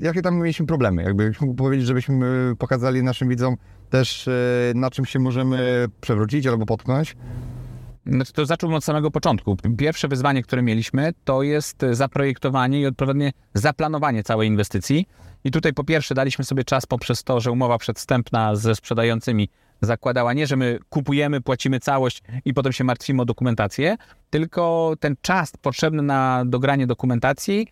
e, 0.00 0.04
jakie 0.04 0.22
tam 0.22 0.38
mieliśmy 0.38 0.66
problemy? 0.66 1.02
Jakby 1.02 1.32
mógł 1.40 1.54
powiedzieć, 1.54 1.86
żebyśmy 1.86 2.54
pokazali 2.58 3.02
naszym 3.02 3.28
widzom 3.28 3.56
też, 3.90 4.28
e, 4.28 4.32
na 4.74 4.90
czym 4.90 5.04
się 5.04 5.18
możemy 5.18 5.86
przewrócić 6.00 6.46
albo 6.46 6.66
potknąć? 6.66 7.16
Znaczy, 8.06 8.32
to 8.32 8.46
zacząłbym 8.46 8.76
od 8.76 8.84
samego 8.84 9.10
początku. 9.10 9.56
Pierwsze 9.78 10.08
wyzwanie, 10.08 10.42
które 10.42 10.62
mieliśmy, 10.62 11.12
to 11.24 11.42
jest 11.42 11.84
zaprojektowanie 11.90 12.80
i 12.80 12.86
odpowiednie 12.86 13.32
zaplanowanie 13.54 14.22
całej 14.22 14.48
inwestycji. 14.48 15.06
I 15.44 15.50
tutaj 15.50 15.72
po 15.72 15.84
pierwsze 15.84 16.14
daliśmy 16.14 16.44
sobie 16.44 16.64
czas 16.64 16.86
poprzez 16.86 17.24
to, 17.24 17.40
że 17.40 17.52
umowa 17.52 17.78
przedwstępna 17.78 18.56
ze 18.56 18.74
sprzedającymi 18.74 19.48
zakładała 19.80 20.32
nie, 20.32 20.46
że 20.46 20.56
my 20.56 20.78
kupujemy, 20.88 21.40
płacimy 21.40 21.80
całość 21.80 22.22
i 22.44 22.54
potem 22.54 22.72
się 22.72 22.84
martwimy 22.84 23.22
o 23.22 23.24
dokumentację, 23.24 23.96
tylko 24.30 24.94
ten 25.00 25.16
czas 25.22 25.52
potrzebny 25.62 26.02
na 26.02 26.44
dogranie 26.46 26.86
dokumentacji 26.86 27.68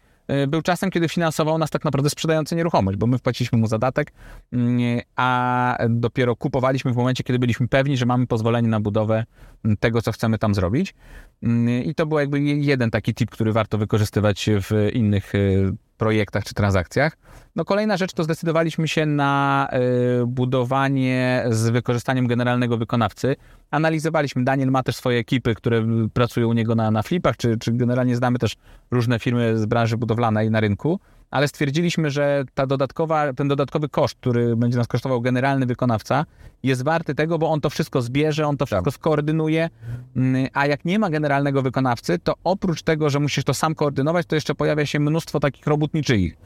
był 0.48 0.62
czasem, 0.62 0.90
kiedy 0.90 1.08
finansował 1.08 1.58
nas 1.58 1.70
tak 1.70 1.84
naprawdę 1.84 2.10
sprzedający 2.10 2.56
nieruchomość, 2.56 2.98
bo 2.98 3.06
my 3.06 3.18
wpłaciliśmy 3.18 3.58
mu 3.58 3.66
zadatek, 3.66 4.12
mm, 4.52 5.00
a 5.16 5.78
dopiero 5.88 6.36
kupowaliśmy 6.36 6.92
w 6.92 6.96
momencie, 6.96 7.24
kiedy 7.24 7.38
byliśmy 7.38 7.68
pewni, 7.68 7.96
że 7.96 8.06
mamy 8.06 8.26
pozwolenie 8.26 8.68
na 8.68 8.80
budowę 8.80 9.24
mm, 9.64 9.76
tego, 9.76 10.02
co 10.02 10.12
chcemy 10.12 10.38
tam 10.38 10.54
zrobić. 10.54 10.94
Mm, 11.42 11.84
I 11.84 11.94
to 11.94 12.06
był 12.06 12.18
jakby 12.18 12.40
jeden 12.40 12.90
taki 12.90 13.14
tip, 13.14 13.30
który 13.30 13.52
warto 13.52 13.78
wykorzystywać 13.78 14.50
w 14.60 14.90
innych 14.92 15.34
y, 15.34 15.72
projektach 16.00 16.44
czy 16.44 16.54
transakcjach. 16.54 17.16
No 17.56 17.64
kolejna 17.64 17.96
rzecz 17.96 18.12
to 18.12 18.24
zdecydowaliśmy 18.24 18.88
się 18.88 19.06
na 19.06 19.68
y, 20.22 20.26
budowanie 20.26 21.44
z 21.50 21.70
wykorzystaniem 21.70 22.26
generalnego 22.26 22.76
wykonawcy. 22.76 23.36
Analizowaliśmy, 23.70 24.44
Daniel 24.44 24.70
ma 24.70 24.82
też 24.82 24.96
swoje 24.96 25.18
ekipy, 25.18 25.54
które 25.54 25.86
pracują 26.12 26.48
u 26.48 26.52
niego 26.52 26.74
na, 26.74 26.90
na 26.90 27.02
flipach, 27.02 27.36
czy, 27.36 27.56
czy 27.58 27.72
generalnie 27.72 28.16
znamy 28.16 28.38
też 28.38 28.56
różne 28.90 29.18
firmy 29.18 29.58
z 29.58 29.66
branży 29.66 29.96
budowlanej 29.96 30.50
na 30.50 30.60
rynku, 30.60 31.00
ale 31.30 31.48
stwierdziliśmy, 31.48 32.10
że 32.10 32.44
ta 32.54 32.66
dodatkowa, 32.66 33.32
ten 33.32 33.48
dodatkowy 33.48 33.88
koszt, 33.88 34.16
który 34.20 34.56
będzie 34.56 34.78
nas 34.78 34.86
kosztował 34.86 35.20
generalny 35.20 35.66
wykonawca, 35.66 36.26
jest 36.62 36.82
warty 36.82 37.14
tego, 37.14 37.38
bo 37.38 37.50
on 37.50 37.60
to 37.60 37.70
wszystko 37.70 38.02
zbierze, 38.02 38.46
on 38.46 38.56
to 38.56 38.66
wszystko 38.66 38.90
skoordynuje, 38.90 39.70
Mm, 40.16 40.48
a 40.54 40.66
jak 40.66 40.84
nie 40.84 40.98
ma 40.98 41.10
generalnego 41.10 41.62
wykonawcy, 41.62 42.18
to 42.18 42.34
oprócz 42.44 42.82
tego, 42.82 43.10
że 43.10 43.20
musisz 43.20 43.44
to 43.44 43.54
sam 43.54 43.74
koordynować, 43.74 44.26
to 44.26 44.34
jeszcze 44.34 44.54
pojawia 44.54 44.86
się 44.86 45.00
mnóstwo 45.00 45.40
takich 45.40 45.66
robotniczych 45.66 46.36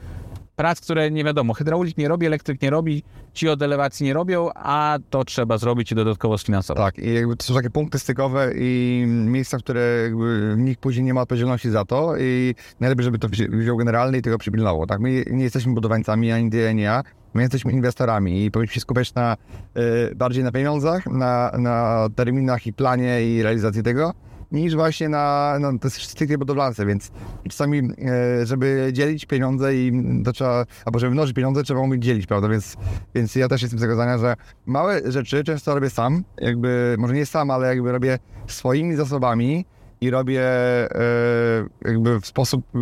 prac, 0.55 0.81
które 0.81 1.11
nie 1.11 1.23
wiadomo, 1.23 1.53
hydraulik 1.53 1.97
nie 1.97 2.07
robi, 2.07 2.25
elektryk 2.25 2.61
nie 2.61 2.69
robi, 2.69 3.03
ci 3.33 3.49
od 3.49 3.61
elewacji 3.61 4.05
nie 4.05 4.13
robią, 4.13 4.49
a 4.55 4.97
to 5.09 5.23
trzeba 5.25 5.57
zrobić 5.57 5.91
i 5.91 5.95
dodatkowo 5.95 6.37
sfinansować. 6.37 6.95
Tak, 6.95 7.03
i 7.05 7.13
jakby 7.13 7.35
to 7.35 7.45
są 7.45 7.53
takie 7.53 7.69
punkty 7.69 7.99
stykowe 7.99 8.51
i 8.55 9.03
miejsca, 9.07 9.57
które 9.57 10.11
nikt 10.57 10.81
później 10.81 11.03
nie 11.05 11.13
ma 11.13 11.21
odpowiedzialności 11.21 11.69
za 11.69 11.85
to 11.85 12.17
i 12.17 12.55
najlepiej, 12.79 13.03
żeby 13.03 13.19
to 13.19 13.27
wzi- 13.29 13.49
wziął 13.59 13.77
generalny 13.77 14.17
i 14.17 14.21
tego 14.21 14.37
przypilnował. 14.37 14.85
Tak, 14.85 14.99
my 14.99 15.23
nie 15.31 15.43
jesteśmy 15.43 15.73
budowlańcami, 15.73 16.31
ani 16.31 16.49
ty, 16.51 16.69
ani 16.69 16.81
ja, 16.81 17.03
my 17.33 17.41
jesteśmy 17.41 17.71
inwestorami 17.71 18.45
i 18.45 18.51
powinniśmy 18.51 18.73
się 18.73 18.79
skupiać 18.81 19.13
na, 19.13 19.37
y, 20.11 20.15
bardziej 20.15 20.43
na 20.43 20.51
pieniądzach, 20.51 21.05
na, 21.05 21.51
na 21.57 22.07
terminach 22.15 22.67
i 22.67 22.73
planie 22.73 23.27
i 23.35 23.43
realizacji 23.43 23.83
tego, 23.83 24.13
niż 24.51 24.75
właśnie 24.75 25.09
na, 25.09 25.57
no, 25.59 25.79
to 25.79 25.87
jest 25.87 26.01
stricte 26.01 26.37
budowlance, 26.37 26.85
więc 26.85 27.11
czasami, 27.49 27.79
e, 27.79 28.45
żeby 28.45 28.89
dzielić 28.93 29.25
pieniądze 29.25 29.75
i 29.75 29.91
to 30.25 30.33
trzeba, 30.33 30.65
albo 30.85 30.99
żeby 30.99 31.11
mnożyć 31.11 31.35
pieniądze, 31.35 31.63
trzeba 31.63 31.79
umieć 31.79 32.03
dzielić, 32.03 32.27
prawda, 32.27 32.49
więc, 32.49 32.77
więc 33.15 33.35
ja 33.35 33.47
też 33.47 33.61
jestem 33.61 33.79
tego 33.79 33.95
zdania, 33.95 34.17
że 34.17 34.35
małe 34.65 35.11
rzeczy 35.11 35.43
często 35.43 35.75
robię 35.75 35.89
sam, 35.89 36.23
jakby, 36.37 36.95
może 36.99 37.13
nie 37.13 37.25
sam, 37.25 37.51
ale 37.51 37.67
jakby 37.67 37.91
robię 37.91 38.19
swoimi 38.47 38.95
zasobami 38.95 39.65
i 40.01 40.09
robię 40.09 40.41
e, 40.41 40.89
jakby 41.85 42.21
w 42.21 42.25
sposób, 42.25 42.65
e, 42.75 42.79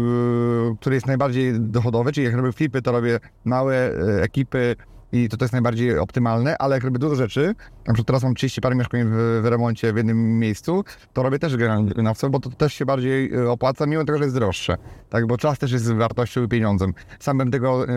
który 0.79 0.95
jest 0.95 1.07
najbardziej 1.07 1.59
dochodowy, 1.59 2.11
czyli 2.11 2.25
jak 2.25 2.35
robię 2.35 2.51
flipy, 2.51 2.81
to 2.81 2.91
robię 2.91 3.19
małe 3.45 3.75
e, 3.75 4.23
ekipy 4.23 4.75
i 5.13 5.29
to, 5.29 5.37
to 5.37 5.45
jest 5.45 5.53
najbardziej 5.53 5.99
optymalne, 5.99 6.57
ale 6.57 6.75
jak 6.75 6.83
robię 6.83 6.99
dużo 6.99 7.15
rzeczy, 7.15 7.55
na 7.87 7.93
przykład 7.93 8.07
teraz 8.07 8.23
mam 8.23 8.35
30 8.35 8.61
parę 8.61 8.75
mieszkań 8.75 9.01
w, 9.05 9.41
w 9.43 9.45
remoncie 9.45 9.93
w 9.93 9.97
jednym 9.97 10.39
miejscu, 10.39 10.83
to 11.13 11.23
robię 11.23 11.39
też 11.39 11.57
wykonawcą, 11.57 12.29
bo 12.29 12.39
to 12.39 12.49
też 12.49 12.73
się 12.73 12.85
bardziej 12.85 13.33
e, 13.33 13.51
opłaca, 13.51 13.85
mimo 13.85 14.05
tego, 14.05 14.17
że 14.17 14.23
jest 14.23 14.35
droższe, 14.35 14.77
tak, 15.09 15.27
bo 15.27 15.37
czas 15.37 15.59
też 15.59 15.71
jest 15.71 15.93
wartością 15.93 16.43
i 16.43 16.47
pieniądzem. 16.47 16.93
Sam 17.19 17.37
bym 17.37 17.51
tego 17.51 17.83
e, 17.83 17.87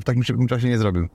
w 0.00 0.02
takim 0.04 0.22
szybkim 0.22 0.46
czasie 0.46 0.68
nie 0.68 0.78
zrobił. 0.78 1.08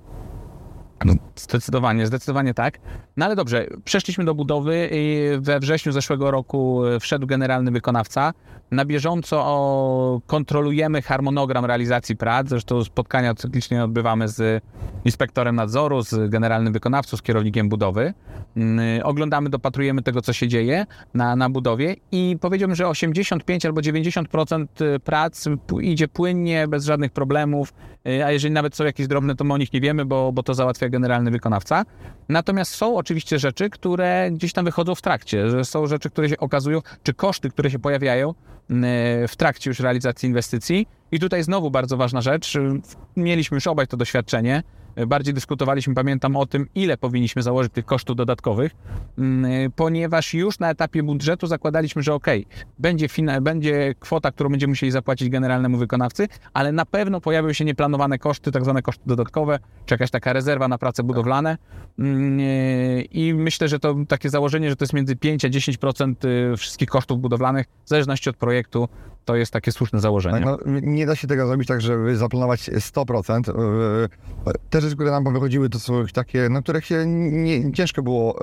No, 1.05 1.13
zdecydowanie, 1.35 2.07
zdecydowanie 2.07 2.53
tak. 2.53 2.79
No 3.17 3.25
ale 3.25 3.35
dobrze, 3.35 3.67
przeszliśmy 3.83 4.25
do 4.25 4.35
budowy 4.35 4.89
i 4.91 5.29
we 5.39 5.59
wrześniu 5.59 5.91
zeszłego 5.91 6.31
roku 6.31 6.81
wszedł 6.99 7.27
generalny 7.27 7.71
wykonawca. 7.71 8.33
Na 8.71 8.85
bieżąco 8.85 10.21
kontrolujemy 10.27 11.01
harmonogram 11.01 11.65
realizacji 11.65 12.15
prac. 12.15 12.49
Zresztą 12.49 12.83
spotkania 12.83 13.35
cyklicznie 13.35 13.83
odbywamy 13.83 14.27
z 14.27 14.63
inspektorem 15.05 15.55
nadzoru, 15.55 16.01
z 16.01 16.29
generalnym 16.29 16.73
wykonawcą, 16.73 17.17
z 17.17 17.21
kierownikiem 17.21 17.69
budowy. 17.69 18.13
Yy, 18.55 19.03
Oglądamy, 19.03 19.49
dopatrujemy 19.49 20.01
tego, 20.01 20.21
co 20.21 20.33
się 20.33 20.47
dzieje 20.47 20.85
na, 21.13 21.35
na 21.35 21.49
budowie 21.49 21.95
i 22.11 22.37
powiedziałbym, 22.41 22.75
że 22.75 22.87
85 22.87 23.65
albo 23.65 23.81
90% 23.81 24.65
prac 24.99 25.43
p- 25.67 25.83
idzie 25.83 26.07
płynnie, 26.07 26.67
bez 26.67 26.85
żadnych 26.85 27.11
problemów, 27.11 27.73
Yy, 28.05 28.25
a 28.25 28.31
jeżeli 28.31 28.53
nawet 28.53 28.75
są 28.75 28.83
jakieś 28.83 29.07
drobne, 29.07 29.35
to 29.35 29.43
my 29.43 29.53
o 29.53 29.57
nich 29.57 29.73
nie 29.73 29.81
wiemy, 29.81 30.05
bo, 30.05 30.31
bo 30.31 30.43
to 30.43 30.53
załatwia 30.53 30.89
generalny 30.89 31.31
wykonawca. 31.31 31.85
Natomiast 32.29 32.75
są 32.75 32.95
oczywiście 32.97 33.39
rzeczy, 33.39 33.69
które 33.69 34.29
gdzieś 34.31 34.53
tam 34.53 34.65
wychodzą 34.65 34.95
w 34.95 35.01
trakcie, 35.01 35.49
że 35.49 35.65
są 35.65 35.87
rzeczy, 35.87 36.09
które 36.09 36.29
się 36.29 36.37
okazują, 36.37 36.79
czy 37.03 37.13
koszty, 37.13 37.49
które 37.49 37.71
się 37.71 37.79
pojawiają 37.79 38.33
w 39.27 39.33
trakcie 39.37 39.69
już 39.69 39.79
realizacji 39.79 40.27
inwestycji. 40.27 40.87
I 41.11 41.19
tutaj 41.19 41.43
znowu 41.43 41.71
bardzo 41.71 41.97
ważna 41.97 42.21
rzecz, 42.21 42.57
mieliśmy 43.17 43.55
już 43.55 43.67
obaj 43.67 43.87
to 43.87 43.97
doświadczenie, 43.97 44.63
bardziej 45.07 45.33
dyskutowaliśmy, 45.33 45.93
pamiętam 45.93 46.35
o 46.35 46.45
tym, 46.45 46.67
ile 46.75 46.97
powinniśmy 46.97 47.41
założyć 47.41 47.73
tych 47.73 47.85
kosztów 47.85 48.15
dodatkowych, 48.15 48.71
yy, 49.17 49.23
ponieważ 49.75 50.33
już 50.33 50.59
na 50.59 50.69
etapie 50.69 51.03
budżetu 51.03 51.47
zakładaliśmy, 51.47 52.03
że 52.03 52.13
ok, 52.13 52.27
będzie, 52.79 53.07
będzie 53.41 53.95
kwota, 53.99 54.31
którą 54.31 54.49
będziemy 54.49 54.71
musieli 54.71 54.91
zapłacić 54.91 55.29
generalnemu 55.29 55.77
wykonawcy, 55.77 56.27
ale 56.53 56.71
na 56.71 56.85
pewno 56.85 57.21
pojawią 57.21 57.53
się 57.53 57.65
nieplanowane 57.65 58.19
koszty, 58.19 58.51
tak 58.51 58.63
zwane 58.63 58.81
koszty 58.81 59.03
dodatkowe, 59.05 59.59
czy 59.85 59.93
jakaś 59.93 60.11
taka 60.11 60.33
rezerwa 60.33 60.67
na 60.67 60.77
prace 60.77 61.03
budowlane. 61.03 61.57
Mm, 61.99 62.39
yy, 62.39 63.01
I 63.01 63.33
myślę, 63.33 63.67
że 63.67 63.79
to 63.79 63.95
takie 64.07 64.29
założenie, 64.29 64.69
że 64.69 64.75
to 64.75 64.83
jest 64.83 64.93
między 64.93 65.15
5 65.15 65.45
a 65.45 65.49
10% 65.49 66.25
y, 66.53 66.57
wszystkich 66.57 66.89
kosztów 66.89 67.21
budowlanych, 67.21 67.67
w 67.85 67.89
zależności 67.89 68.29
od 68.29 68.37
projektu, 68.37 68.89
to 69.25 69.35
jest 69.35 69.53
takie 69.53 69.71
słuszne 69.71 69.99
założenie. 69.99 70.45
Tak, 70.45 70.45
no, 70.45 70.57
nie 70.81 71.05
da 71.05 71.15
się 71.15 71.27
tego 71.27 71.47
zrobić 71.47 71.67
tak, 71.67 71.81
żeby 71.81 72.17
zaplanować 72.17 72.69
100%. 72.69 73.59
Yy, 74.47 74.53
Te 74.69 74.81
rzeczy, 74.81 74.95
które 74.95 75.11
nam 75.11 75.33
wychodziły, 75.33 75.69
to 75.69 75.79
są 75.79 76.05
takie, 76.13 76.47
no, 76.49 76.61
których 76.61 76.85
się 76.85 77.05
nie, 77.05 77.71
ciężko 77.73 78.03
było 78.03 78.39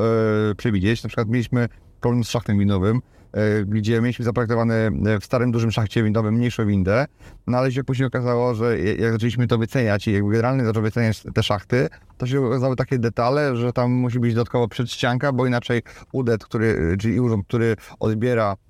yy, 0.48 0.54
przewidzieć. 0.54 1.02
Na 1.02 1.08
przykład 1.08 1.28
mieliśmy 1.28 1.68
problem 2.00 2.24
z 2.24 2.30
szachtem 2.30 2.58
windowym, 2.58 3.00
yy, 3.34 3.66
gdzie 3.66 4.00
mieliśmy 4.00 4.24
zaprojektowane 4.24 4.90
w 5.20 5.24
starym, 5.24 5.52
dużym 5.52 5.70
szachcie 5.70 6.02
windowym 6.02 6.34
mniejszą 6.34 6.66
windę, 6.66 7.06
no 7.46 7.58
ale 7.58 7.72
się 7.72 7.84
później 7.84 8.06
okazało, 8.06 8.54
że 8.54 8.78
jak 8.78 9.12
zaczęliśmy 9.12 9.46
to 9.46 9.58
wyceniać 9.58 10.08
i 10.08 10.12
jakby 10.12 10.30
generalnie 10.30 10.64
zaczął 10.64 10.82
wyceniać 10.82 11.22
te 11.34 11.42
szachty, 11.42 11.88
to 12.18 12.26
się 12.26 12.46
okazały 12.46 12.76
takie 12.76 12.98
detale, 12.98 13.56
że 13.56 13.72
tam 13.72 13.90
musi 13.90 14.20
być 14.20 14.34
dodatkowo 14.34 14.68
przedścianka, 14.68 15.32
bo 15.32 15.46
inaczej 15.46 15.82
UDET, 16.12 16.44
który, 16.44 16.96
czyli 17.00 17.20
urząd, 17.20 17.46
który 17.46 17.76
odbiera 18.00 18.52
e, 18.52 18.67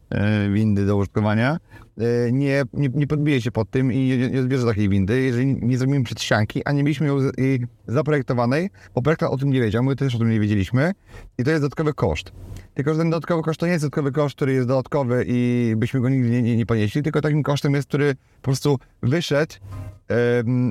windy 0.52 0.86
do 0.86 0.96
użytkowania, 0.96 1.58
e, 1.98 2.32
nie, 2.32 2.62
nie, 2.72 2.88
nie 2.94 3.06
podbije 3.06 3.42
się 3.42 3.50
pod 3.50 3.70
tym 3.70 3.92
i 3.92 3.98
nie, 3.98 4.30
nie 4.30 4.40
odbierze 4.40 4.66
takiej 4.66 4.88
windy, 4.88 5.20
jeżeli 5.20 5.46
nie 5.46 5.78
zrobimy 5.78 6.04
przedścianki, 6.04 6.64
a 6.64 6.72
nie 6.72 6.82
mieliśmy 6.82 7.06
ją 7.06 7.18
jej 7.38 7.66
zaprojektowanej, 7.86 8.70
bo 8.94 9.02
projektant 9.02 9.32
o 9.32 9.36
tym 9.36 9.50
nie 9.50 9.60
wiedział, 9.60 9.82
my 9.82 9.96
też 9.96 10.14
o 10.14 10.18
tym 10.18 10.30
nie 10.30 10.40
wiedzieliśmy 10.40 10.92
i 11.38 11.44
to 11.44 11.50
jest 11.50 11.62
dodatkowy 11.62 11.94
koszt. 11.94 12.32
Tylko, 12.74 12.94
że 12.94 12.98
ten 12.98 13.10
dodatkowy 13.10 13.42
koszt 13.42 13.60
to 13.60 13.66
nie 13.66 13.72
jest 13.72 13.84
dodatkowy 13.84 14.12
koszt, 14.12 14.36
który 14.36 14.52
jest 14.52 14.68
dodatkowy 14.68 15.24
i 15.28 15.74
byśmy 15.76 16.00
go 16.00 16.08
nigdy 16.08 16.30
nie, 16.30 16.42
nie, 16.42 16.56
nie 16.56 16.66
ponieśli, 16.66 17.02
tylko 17.02 17.20
takim 17.20 17.42
kosztem 17.42 17.74
jest, 17.74 17.88
który 17.88 18.14
po 18.14 18.42
prostu 18.42 18.78
wyszedł, 19.02 19.54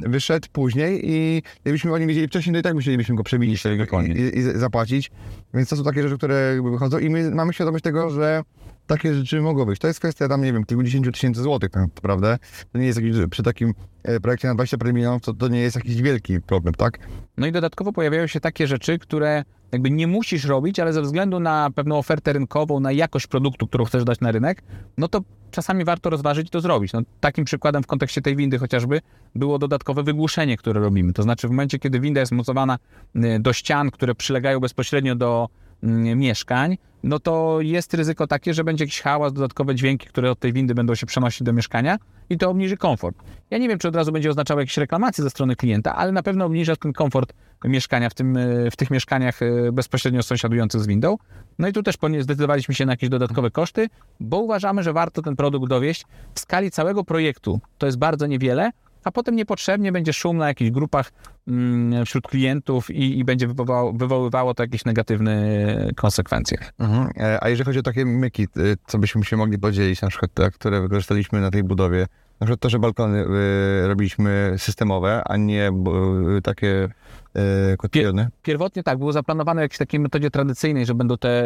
wyszedł 0.08 0.48
później 0.52 1.02
i 1.04 1.44
gdybyśmy 1.62 1.94
o 1.94 1.98
nim 1.98 2.08
wiedzieli 2.08 2.28
wcześniej, 2.28 2.54
to 2.54 2.60
i 2.60 2.64
tak 2.64 2.74
musielibyśmy 2.74 3.16
go 3.16 3.24
go 3.78 3.86
ponieść. 3.90 4.20
i, 4.36 4.38
i 4.38 4.42
zapłacić. 4.42 5.12
Więc 5.54 5.70
to 5.70 5.76
są 5.76 5.84
takie 5.84 6.04
rzeczy, 6.04 6.18
które 6.18 6.62
wychodzą 6.72 7.00
i 7.00 7.10
my 7.10 7.32
mamy 7.32 7.54
świadomość 7.54 7.84
tego, 7.84 8.10
że 8.10 8.44
takie 8.88 9.14
rzeczy 9.14 9.42
mogą 9.42 9.66
być. 9.66 9.80
To 9.80 9.88
jest 9.88 10.00
kwestia 10.00 10.28
tam, 10.28 10.44
nie 10.44 10.54
wiem, 10.54 10.64
kilkudziesięciu 10.64 11.12
tysięcy 11.12 11.42
złotych 11.42 11.70
tak 11.70 11.82
naprawdę. 11.82 12.38
To 12.72 12.80
nie 12.80 12.86
jest 12.86 13.02
jakiś, 13.02 13.16
przy 13.30 13.44
takim 13.44 13.74
e, 14.04 14.20
projekcie 14.20 14.48
na 14.48 14.54
20 14.54 14.78
parę 14.78 14.94
milionów, 14.94 15.22
to, 15.22 15.34
to 15.34 15.48
nie 15.48 15.60
jest 15.60 15.76
jakiś 15.76 16.02
wielki 16.02 16.42
problem, 16.42 16.74
tak? 16.74 17.00
No 17.38 17.48
i 17.48 17.52
dodatkowo 17.52 17.94
pojawiają 17.94 18.28
się 18.28 18.40
takie 18.40 18.68
rzeczy, 18.68 19.00
które 19.00 19.44
jakby 19.72 19.92
nie 19.92 20.08
musisz 20.08 20.46
robić, 20.46 20.80
ale 20.80 20.94
ze 20.94 21.02
względu 21.02 21.40
na 21.40 21.70
pewną 21.76 21.98
ofertę 21.98 22.34
rynkową, 22.34 22.80
na 22.80 22.92
jakość 22.92 23.28
produktu, 23.28 23.68
którą 23.68 23.86
chcesz 23.86 24.04
dać 24.04 24.20
na 24.20 24.32
rynek, 24.32 24.64
no 24.98 25.08
to 25.08 25.22
czasami 25.52 25.86
warto 25.86 26.10
rozważyć 26.10 26.50
to 26.50 26.62
zrobić. 26.62 26.94
No, 26.94 27.02
takim 27.20 27.46
przykładem 27.46 27.84
w 27.84 27.88
kontekście 27.88 28.22
tej 28.22 28.36
windy 28.36 28.58
chociażby 28.58 29.02
było 29.36 29.60
dodatkowe 29.60 30.04
wygłuszenie, 30.04 30.58
które 30.58 30.82
robimy. 30.82 31.14
To 31.14 31.24
znaczy 31.24 31.48
w 31.48 31.52
momencie, 31.52 31.80
kiedy 31.80 32.00
winda 32.00 32.20
jest 32.20 32.32
mocowana 32.32 32.78
y, 33.16 33.40
do 33.40 33.54
ścian, 33.54 33.92
które 33.92 34.16
przylegają 34.16 34.60
bezpośrednio 34.60 35.16
do 35.16 35.50
mm, 35.84 36.20
mieszkań, 36.20 36.78
no 37.08 37.20
to 37.20 37.58
jest 37.62 37.94
ryzyko 37.94 38.28
takie, 38.28 38.54
że 38.54 38.64
będzie 38.64 38.84
jakiś 38.84 39.02
hałas, 39.02 39.34
dodatkowe 39.34 39.76
dźwięki, 39.76 40.08
które 40.08 40.32
od 40.32 40.40
tej 40.40 40.54
windy 40.54 40.76
będą 40.76 40.96
się 40.96 41.06
przenosić 41.06 41.44
do 41.44 41.54
mieszkania 41.54 41.98
i 42.30 42.38
to 42.38 42.50
obniży 42.50 42.78
komfort. 42.78 43.18
Ja 43.50 43.58
nie 43.58 43.68
wiem, 43.68 43.80
czy 43.80 43.88
od 43.88 43.96
razu 43.96 44.12
będzie 44.12 44.30
oznaczało 44.30 44.60
jakieś 44.60 44.78
reklamacje 44.78 45.24
ze 45.24 45.30
strony 45.30 45.56
klienta, 45.56 45.96
ale 45.96 46.12
na 46.12 46.24
pewno 46.24 46.46
obniża 46.46 46.76
ten 46.76 46.94
komfort 46.94 47.34
mieszkania 47.64 48.10
w, 48.10 48.14
tym, 48.14 48.38
w 48.72 48.76
tych 48.76 48.92
mieszkaniach 48.92 49.42
e, 49.42 49.72
bezpośrednio 49.72 50.24
sąsiadujących 50.24 50.82
z 50.82 50.88
windą. 50.88 51.18
No 51.60 51.68
i 51.68 51.74
tu 51.74 51.84
też 51.84 51.96
zdecydowaliśmy 52.20 52.76
się 52.76 52.86
na 52.86 52.94
jakieś 52.94 53.10
dodatkowe 53.10 53.52
koszty, 53.52 53.90
bo 54.20 54.40
uważamy, 54.40 54.84
że 54.84 54.94
warto 54.94 55.22
ten 55.22 55.36
produkt 55.36 55.70
dowieść 55.70 56.06
w 56.34 56.40
skali 56.40 56.72
całego 56.72 57.04
projektu. 57.04 57.60
To 57.78 57.86
jest 57.86 57.98
bardzo 57.98 58.28
niewiele, 58.28 58.72
a 59.08 59.12
potem 59.12 59.36
niepotrzebnie 59.36 59.92
będzie 59.92 60.14
szum 60.14 60.38
na 60.38 60.48
jakichś 60.48 60.72
grupach 60.72 61.12
mm, 61.48 62.06
wśród 62.06 62.28
klientów 62.28 62.90
i, 62.90 63.20
i 63.20 63.24
będzie 63.24 63.48
wywoływało 63.94 64.54
to 64.54 64.64
jakieś 64.64 64.86
negatywne 64.86 65.38
konsekwencje. 65.96 66.58
Mhm. 66.80 67.10
E, 67.18 67.44
a 67.44 67.50
jeżeli 67.50 67.66
chodzi 67.66 67.80
o 67.80 67.84
takie 67.84 68.06
myki, 68.06 68.44
e, 68.44 68.48
co 68.88 68.98
byśmy 68.98 69.24
się 69.24 69.38
mogli 69.38 69.60
podzielić, 69.60 70.02
na 70.02 70.10
przykład 70.10 70.32
które 70.54 70.82
wykorzystaliśmy 70.82 71.42
na 71.42 71.52
tej 71.52 71.64
budowie, 71.64 72.08
na 72.40 72.46
przykład 72.46 72.60
to, 72.60 72.70
że 72.70 72.80
balkony 72.80 73.26
y, 73.84 73.88
robiliśmy 73.88 74.56
systemowe, 74.58 75.22
a 75.26 75.38
nie 75.38 75.72
y, 76.38 76.42
takie 76.42 76.90
y, 77.74 77.78
kotwienne. 77.78 78.30
Pierwotnie 78.44 78.84
tak, 78.84 78.98
było 78.98 79.14
zaplanowane 79.14 79.62
w 79.62 79.64
jakiejś 79.64 79.78
takiej 79.78 80.00
metodzie 80.00 80.32
tradycyjnej, 80.32 80.86
że 80.86 80.96
będą 80.96 81.18
te 81.18 81.44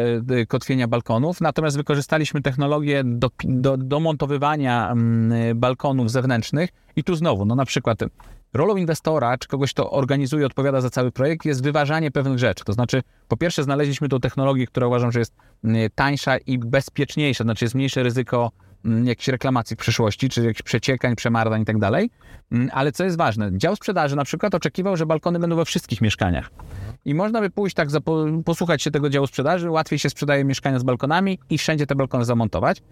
kotwienia 0.48 0.88
balkonów, 0.88 1.40
natomiast 1.40 1.76
wykorzystaliśmy 1.76 2.42
technologię 2.42 3.02
do, 3.04 3.30
do, 3.44 3.76
do 3.76 4.00
montowywania 4.00 4.90
mm, 4.90 5.58
balkonów 5.58 6.10
zewnętrznych 6.10 6.70
i 6.96 7.04
tu 7.04 7.14
znowu, 7.14 7.44
no 7.44 7.54
na 7.54 7.64
przykład 7.64 7.98
rolą 8.54 8.76
inwestora, 8.76 9.38
czy 9.38 9.48
kogoś, 9.48 9.72
kto 9.72 9.90
organizuje, 9.90 10.46
odpowiada 10.46 10.80
za 10.80 10.90
cały 10.90 11.10
projekt, 11.10 11.46
jest 11.46 11.62
wyważanie 11.62 12.10
pewnych 12.10 12.38
rzeczy. 12.38 12.64
To 12.64 12.72
znaczy, 12.72 13.02
po 13.28 13.36
pierwsze, 13.36 13.62
znaleźliśmy 13.62 14.08
tą 14.08 14.20
technologię, 14.20 14.66
która 14.66 14.86
uważam, 14.86 15.12
że 15.12 15.18
jest 15.18 15.34
tańsza 15.94 16.38
i 16.38 16.58
bezpieczniejsza, 16.58 17.44
znaczy 17.44 17.64
jest 17.64 17.74
mniejsze 17.74 18.02
ryzyko 18.02 18.50
jakichś 19.04 19.28
reklamacji 19.28 19.76
w 19.76 19.78
przyszłości, 19.78 20.28
czy 20.28 20.42
jakichś 20.42 20.62
przeciekań, 20.62 21.16
przemardań 21.16 21.62
i 21.62 21.64
tak. 21.64 21.76
Mm, 22.52 22.70
ale 22.72 22.92
co 22.92 23.04
jest 23.04 23.16
ważne, 23.16 23.50
dział 23.58 23.76
sprzedaży 23.76 24.16
na 24.16 24.24
przykład 24.24 24.54
oczekiwał, 24.54 24.96
że 24.96 25.06
balkony 25.06 25.38
będą 25.38 25.56
we 25.56 25.64
wszystkich 25.64 26.00
mieszkaniach. 26.00 26.50
I 27.04 27.14
można 27.14 27.40
by 27.40 27.50
pójść 27.50 27.76
tak, 27.76 27.88
posłuchać 28.44 28.82
się 28.82 28.90
tego 28.90 29.10
działu 29.10 29.26
sprzedaży, 29.26 29.70
łatwiej 29.70 29.98
się 29.98 30.10
sprzedaje 30.10 30.44
mieszkania 30.44 30.78
z 30.78 30.82
balkonami 30.82 31.38
i 31.50 31.58
wszędzie 31.58 31.86
te 31.86 31.94
balkony 31.94 32.24
zamontować. 32.24 32.82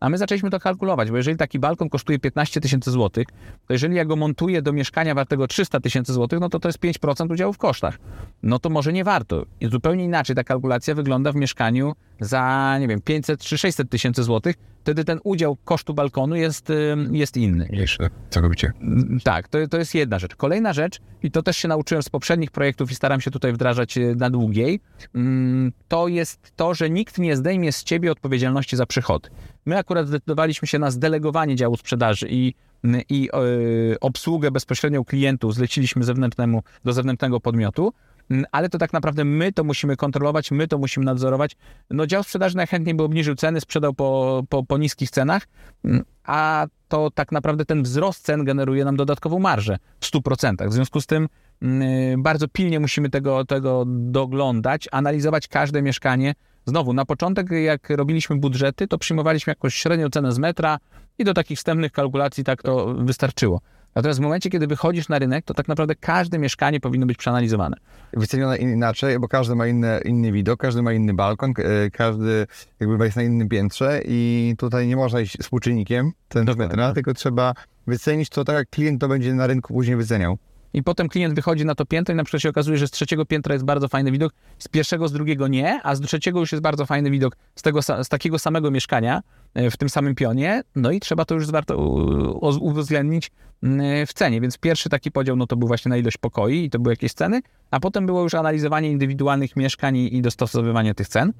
A 0.00 0.08
my 0.08 0.18
zaczęliśmy 0.18 0.50
to 0.50 0.60
kalkulować, 0.60 1.10
bo 1.10 1.16
jeżeli 1.16 1.36
taki 1.36 1.58
balkon 1.58 1.88
kosztuje 1.88 2.18
15 2.18 2.60
tysięcy 2.60 2.90
złotych, 2.90 3.26
to 3.66 3.72
jeżeli 3.72 3.96
ja 3.96 4.04
go 4.04 4.16
montuję 4.16 4.62
do 4.62 4.72
mieszkania 4.72 5.14
wartego 5.14 5.46
300 5.46 5.80
tysięcy 5.80 6.12
złotych, 6.12 6.40
no 6.40 6.48
to 6.48 6.60
to 6.60 6.68
jest 6.68 6.78
5% 6.78 7.32
udziału 7.32 7.52
w 7.52 7.58
kosztach. 7.58 7.98
No 8.42 8.58
to 8.58 8.70
może 8.70 8.92
nie 8.92 9.04
warto. 9.04 9.46
I 9.60 9.68
zupełnie 9.68 10.04
inaczej 10.04 10.36
ta 10.36 10.44
kalkulacja 10.44 10.94
wygląda 10.94 11.32
w 11.32 11.36
mieszkaniu 11.36 11.92
za, 12.20 12.76
nie 12.80 12.88
wiem, 12.88 13.00
500 13.00 13.40
czy 13.40 13.58
600 13.58 13.90
tysięcy 13.90 14.22
złotych, 14.22 14.56
wtedy 14.80 15.04
ten 15.04 15.20
udział 15.24 15.56
kosztu 15.56 15.94
balkonu 15.94 16.36
jest, 16.36 16.72
jest 17.10 17.36
inny. 17.36 17.68
Mniejszy, 17.70 18.10
całkowicie. 18.30 18.72
Mm, 18.80 19.18
tak, 19.24 19.48
to, 19.48 19.68
to 19.68 19.78
jest 19.78 19.94
jedna 19.94 20.18
rzecz. 20.18 20.36
Kolejna 20.36 20.72
rzecz, 20.72 21.00
i 21.22 21.30
to 21.30 21.42
też 21.42 21.56
się 21.56 21.68
nauczyłem 21.68 22.02
z 22.02 22.08
poprzednich 22.08 22.50
projektów 22.50 22.90
i 22.90 22.94
staram 22.94 23.20
się 23.20 23.30
tutaj 23.30 23.52
wdrażać 23.52 23.98
e, 23.98 24.14
na 24.14 24.30
długiej, 24.30 24.80
mm, 25.14 25.72
to 25.88 26.08
jest 26.08 26.52
to, 26.56 26.74
że 26.74 26.90
nikt 26.90 27.18
nie 27.18 27.36
zdejmie 27.36 27.72
z 27.72 27.84
ciebie 27.84 28.12
odpowiedzialności 28.12 28.76
za 28.76 28.86
przychody. 28.86 29.28
My 29.66 29.78
akurat 29.78 30.06
zdecydowaliśmy 30.06 30.68
się 30.68 30.78
na 30.78 30.90
zdelegowanie 30.90 31.56
działu 31.56 31.76
sprzedaży 31.76 32.26
i 32.30 32.54
i 33.08 33.28
yy, 33.88 33.96
obsługę 34.00 34.50
bezpośrednią 34.50 35.04
klientów 35.04 35.54
zleciliśmy 35.54 36.04
zewnętrznemu, 36.04 36.62
do 36.84 36.92
zewnętrznego 36.92 37.40
podmiotu, 37.40 37.92
Mm, 37.92 38.17
ale 38.52 38.68
to 38.68 38.78
tak 38.78 38.92
naprawdę 38.92 39.24
my 39.24 39.52
to 39.52 39.64
musimy 39.64 39.96
kontrolować, 39.96 40.50
my 40.50 40.68
to 40.68 40.78
musimy 40.78 41.06
nadzorować. 41.06 41.56
No 41.90 42.06
dział 42.06 42.22
sprzedaży 42.22 42.56
najchętniej 42.56 42.94
by 42.94 43.02
obniżył 43.02 43.34
ceny, 43.34 43.60
sprzedał 43.60 43.94
po, 43.94 44.42
po, 44.48 44.64
po 44.64 44.78
niskich 44.78 45.10
cenach, 45.10 45.42
a 46.24 46.66
to 46.88 47.10
tak 47.10 47.32
naprawdę 47.32 47.64
ten 47.64 47.82
wzrost 47.82 48.24
cen 48.24 48.44
generuje 48.44 48.84
nam 48.84 48.96
dodatkową 48.96 49.38
marżę 49.38 49.78
w 50.00 50.06
100%. 50.06 50.68
W 50.68 50.72
związku 50.72 51.00
z 51.00 51.06
tym 51.06 51.28
bardzo 52.18 52.48
pilnie 52.48 52.80
musimy 52.80 53.10
tego, 53.10 53.44
tego 53.44 53.84
doglądać, 53.86 54.88
analizować 54.92 55.48
każde 55.48 55.82
mieszkanie. 55.82 56.34
Znowu, 56.66 56.92
na 56.92 57.04
początek, 57.04 57.50
jak 57.50 57.90
robiliśmy 57.90 58.36
budżety, 58.36 58.88
to 58.88 58.98
przyjmowaliśmy 58.98 59.50
jakąś 59.50 59.74
średnią 59.74 60.10
cenę 60.10 60.32
z 60.32 60.38
metra 60.38 60.78
i 61.18 61.24
do 61.24 61.34
takich 61.34 61.58
wstępnych 61.58 61.92
kalkulacji 61.92 62.44
tak 62.44 62.62
to 62.62 62.94
wystarczyło. 62.94 63.60
Natomiast 63.94 64.20
w 64.20 64.22
momencie, 64.22 64.50
kiedy 64.50 64.66
wychodzisz 64.66 65.08
na 65.08 65.18
rynek, 65.18 65.44
to 65.44 65.54
tak 65.54 65.68
naprawdę 65.68 65.94
każde 65.94 66.38
mieszkanie 66.38 66.80
powinno 66.80 67.06
być 67.06 67.18
przeanalizowane. 67.18 67.76
Wycenione 68.12 68.56
inaczej, 68.56 69.18
bo 69.18 69.28
każdy 69.28 69.54
ma 69.54 69.66
inny, 69.66 70.00
inny 70.04 70.32
widok, 70.32 70.60
każdy 70.60 70.82
ma 70.82 70.92
inny 70.92 71.14
balkon, 71.14 71.52
e, 71.58 71.90
każdy 71.90 72.46
jakby 72.80 73.04
jest 73.04 73.16
na 73.16 73.22
innym 73.22 73.48
piętrze 73.48 74.00
i 74.04 74.54
tutaj 74.58 74.86
nie 74.86 74.96
można 74.96 75.20
iść 75.20 75.38
współczynnikiem 75.38 76.12
centymetra, 76.28 76.92
tylko 76.92 77.14
trzeba 77.14 77.54
wycenić 77.86 78.28
to 78.28 78.44
tak, 78.44 78.56
jak 78.56 78.70
klient 78.70 79.00
to 79.00 79.08
będzie 79.08 79.34
na 79.34 79.46
rynku 79.46 79.74
później 79.74 79.96
wyceniał. 79.96 80.38
I 80.72 80.82
potem 80.82 81.08
klient 81.08 81.34
wychodzi 81.34 81.64
na 81.64 81.74
to 81.74 81.86
piętro 81.86 82.12
i 82.12 82.16
na 82.16 82.24
przykład 82.24 82.42
się 82.42 82.48
okazuje, 82.48 82.78
że 82.78 82.88
z 82.88 82.90
trzeciego 82.90 83.26
piętra 83.26 83.52
jest 83.52 83.64
bardzo 83.64 83.88
fajny 83.88 84.12
widok, 84.12 84.32
z 84.58 84.68
pierwszego, 84.68 85.08
z 85.08 85.12
drugiego 85.12 85.48
nie, 85.48 85.80
a 85.82 85.94
z 85.94 86.00
trzeciego 86.00 86.40
już 86.40 86.52
jest 86.52 86.62
bardzo 86.62 86.86
fajny 86.86 87.10
widok 87.10 87.36
z, 87.54 87.62
tego, 87.62 87.82
z 87.82 88.08
takiego 88.08 88.38
samego 88.38 88.70
mieszkania 88.70 89.22
w 89.54 89.76
tym 89.76 89.88
samym 89.88 90.14
pionie, 90.14 90.62
no 90.76 90.90
i 90.90 91.00
trzeba 91.00 91.24
to 91.24 91.34
już 91.34 91.46
uwzględnić 92.60 93.30
mm, 93.62 94.06
w 94.06 94.12
cenie. 94.12 94.40
Więc 94.40 94.58
pierwszy 94.58 94.88
taki 94.88 95.10
podział 95.10 95.36
no 95.36 95.46
to 95.46 95.56
był 95.56 95.68
właśnie 95.68 95.88
na 95.88 95.96
ilość 95.96 96.16
pokoi 96.16 96.64
i 96.64 96.70
to 96.70 96.78
były 96.78 96.92
jakieś 96.92 97.12
ceny, 97.12 97.40
a 97.70 97.80
potem 97.80 98.06
było 98.06 98.22
już 98.22 98.34
analizowanie 98.34 98.90
indywidualnych 98.90 99.56
mieszkań 99.56 99.96
i 99.96 100.22
dostosowywanie 100.22 100.94
tych 100.94 101.08
cen. 101.08 101.32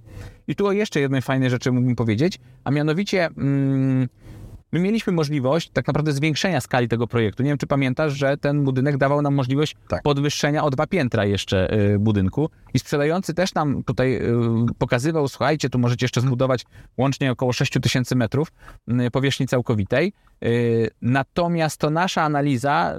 I 0.49 0.55
tu 0.55 0.67
o 0.67 0.73
jeszcze 0.73 1.01
jednej 1.01 1.23
fajnej 1.23 1.51
rzeczy 1.51 1.73
mógłbym 1.73 1.97
powiedzieć, 1.97 2.39
a 2.65 2.71
mianowicie... 2.71 3.27
Mm, 3.27 4.09
My 4.73 4.81
mieliśmy 4.81 5.13
możliwość 5.13 5.71
tak 5.71 5.87
naprawdę 5.87 6.13
zwiększenia 6.13 6.61
skali 6.61 6.89
tego 6.89 7.07
projektu. 7.07 7.43
Nie 7.43 7.49
wiem, 7.49 7.59
czy 7.59 7.67
pamiętasz, 7.67 8.13
że 8.13 8.37
ten 8.37 8.65
budynek 8.65 8.97
dawał 8.97 9.23
nam 9.23 9.35
możliwość 9.35 9.77
tak. 9.89 10.03
podwyższenia 10.03 10.65
o 10.65 10.71
dwa 10.71 10.87
piętra 10.87 11.25
jeszcze 11.25 11.75
y, 11.95 11.99
budynku 11.99 12.51
i 12.75 12.79
sprzedający 12.79 13.35
też 13.35 13.55
nam 13.55 13.85
tutaj 13.85 14.17
y, 14.17 14.75
pokazywał, 14.79 15.29
słuchajcie, 15.29 15.71
tu 15.71 15.79
możecie 15.79 16.05
jeszcze 16.05 16.21
zbudować 16.21 16.65
łącznie 16.97 17.33
około 17.33 17.53
6 17.53 17.73
tysięcy 17.83 18.17
metrów 18.17 18.53
y, 19.07 19.11
powierzchni 19.11 19.47
całkowitej. 19.47 20.13
Natomiast 21.03 21.81
to 21.81 21.91
nasza 21.91 22.23
analiza, 22.23 22.95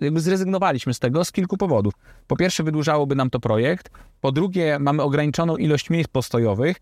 jakby 0.00 0.20
zrezygnowaliśmy 0.20 0.94
z 0.94 0.98
tego 0.98 1.24
z 1.24 1.32
kilku 1.32 1.56
powodów. 1.56 1.94
Po 2.26 2.36
pierwsze, 2.36 2.62
wydłużałoby 2.62 3.14
nam 3.14 3.30
to 3.30 3.40
projekt. 3.40 3.90
Po 4.20 4.32
drugie, 4.32 4.78
mamy 4.80 5.02
ograniczoną 5.02 5.56
ilość 5.56 5.90
miejsc 5.90 6.10
postojowych, 6.10 6.76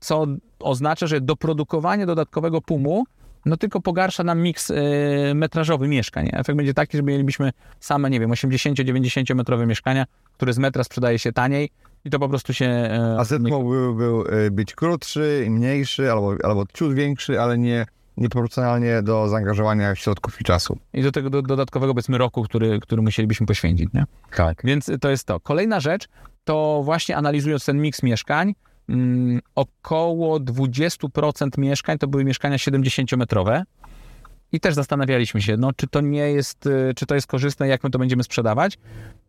co 0.00 0.26
oznacza, 0.58 1.06
że 1.06 1.20
do 1.20 1.36
produkowania 1.36 2.06
dodatkowego 2.06 2.60
pumu 2.60 3.04
no 3.46 3.56
tylko 3.56 3.80
pogarsza 3.80 4.24
nam 4.24 4.40
miks 4.40 4.70
y, 4.70 4.74
metrażowy 5.34 5.88
mieszkań. 5.88 6.28
Efekt 6.32 6.56
będzie 6.56 6.74
taki, 6.74 6.96
że 6.96 7.02
mielibyśmy 7.02 7.52
same, 7.80 8.10
nie 8.10 8.20
wiem, 8.20 8.30
80-90 8.30 9.34
metrowe 9.34 9.66
mieszkania, 9.66 10.04
które 10.32 10.52
z 10.52 10.58
metra 10.58 10.84
sprzedaje 10.84 11.18
się 11.18 11.32
taniej 11.32 11.70
i 12.04 12.10
to 12.10 12.18
po 12.18 12.28
prostu 12.28 12.54
się... 12.54 12.90
Y, 13.14 13.20
A 13.20 13.24
set 13.24 13.42
mógłby 13.42 13.94
był, 13.94 14.24
być 14.50 14.74
krótszy, 14.74 15.46
mniejszy 15.48 16.12
albo, 16.12 16.34
albo 16.44 16.64
ciut 16.74 16.94
większy, 16.94 17.40
ale 17.40 17.58
nie 17.58 17.86
nieproporcjonalnie 18.16 19.02
do 19.02 19.28
zaangażowania 19.28 19.94
środków 19.94 20.40
i 20.40 20.44
czasu. 20.44 20.78
I 20.92 21.02
do 21.02 21.12
tego 21.12 21.30
do, 21.30 21.42
dodatkowego, 21.42 21.94
powiedzmy, 21.94 22.18
roku, 22.18 22.42
który, 22.42 22.80
który 22.80 23.02
musielibyśmy 23.02 23.46
poświęcić, 23.46 23.92
nie? 23.94 24.04
Tak. 24.36 24.60
Więc 24.64 24.90
to 25.00 25.10
jest 25.10 25.24
to. 25.24 25.40
Kolejna 25.40 25.80
rzecz, 25.80 26.08
to 26.44 26.80
właśnie 26.84 27.16
analizując 27.16 27.64
ten 27.64 27.80
miks 27.80 28.02
mieszkań, 28.02 28.54
mm, 28.88 29.40
około 29.54 30.40
20% 30.40 31.58
mieszkań 31.58 31.98
to 31.98 32.08
były 32.08 32.24
mieszkania 32.24 32.56
70-metrowe. 32.56 33.62
I 34.52 34.60
też 34.60 34.74
zastanawialiśmy 34.74 35.42
się, 35.42 35.56
no, 35.56 35.72
czy 35.72 35.86
to 35.86 36.00
nie 36.00 36.32
jest, 36.32 36.66
y, 36.66 36.92
czy 36.96 37.06
to 37.06 37.14
jest 37.14 37.26
korzystne, 37.26 37.68
jak 37.68 37.84
my 37.84 37.90
to 37.90 37.98
będziemy 37.98 38.22
sprzedawać. 38.22 38.78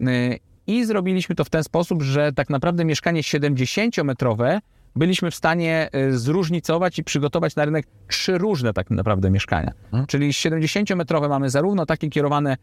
Y, 0.01 0.39
I 0.67 0.85
zrobiliśmy 0.85 1.35
to 1.35 1.43
w 1.43 1.49
ten 1.49 1.63
sposób, 1.63 2.03
że 2.03 2.33
tak 2.33 2.49
naprawdę 2.49 2.85
mieszkanie 2.85 3.21
70-metrowe 3.21 4.59
byliśmy 4.97 5.31
w 5.31 5.35
stanie 5.35 5.89
y, 5.95 6.17
zróżnicować 6.17 6.99
i 6.99 7.03
przygotować 7.03 7.55
na 7.55 7.65
rynek 7.65 7.87
trzy 8.07 8.37
różne 8.37 8.73
tak 8.73 8.89
naprawdę 8.89 9.29
mieszkania. 9.29 9.71
Hmm. 9.91 10.07
Czyli 10.07 10.31
70-metrowe 10.31 11.29
mamy 11.29 11.49
zarówno 11.49 11.85
takie 11.85 12.09
kierowane 12.09 12.57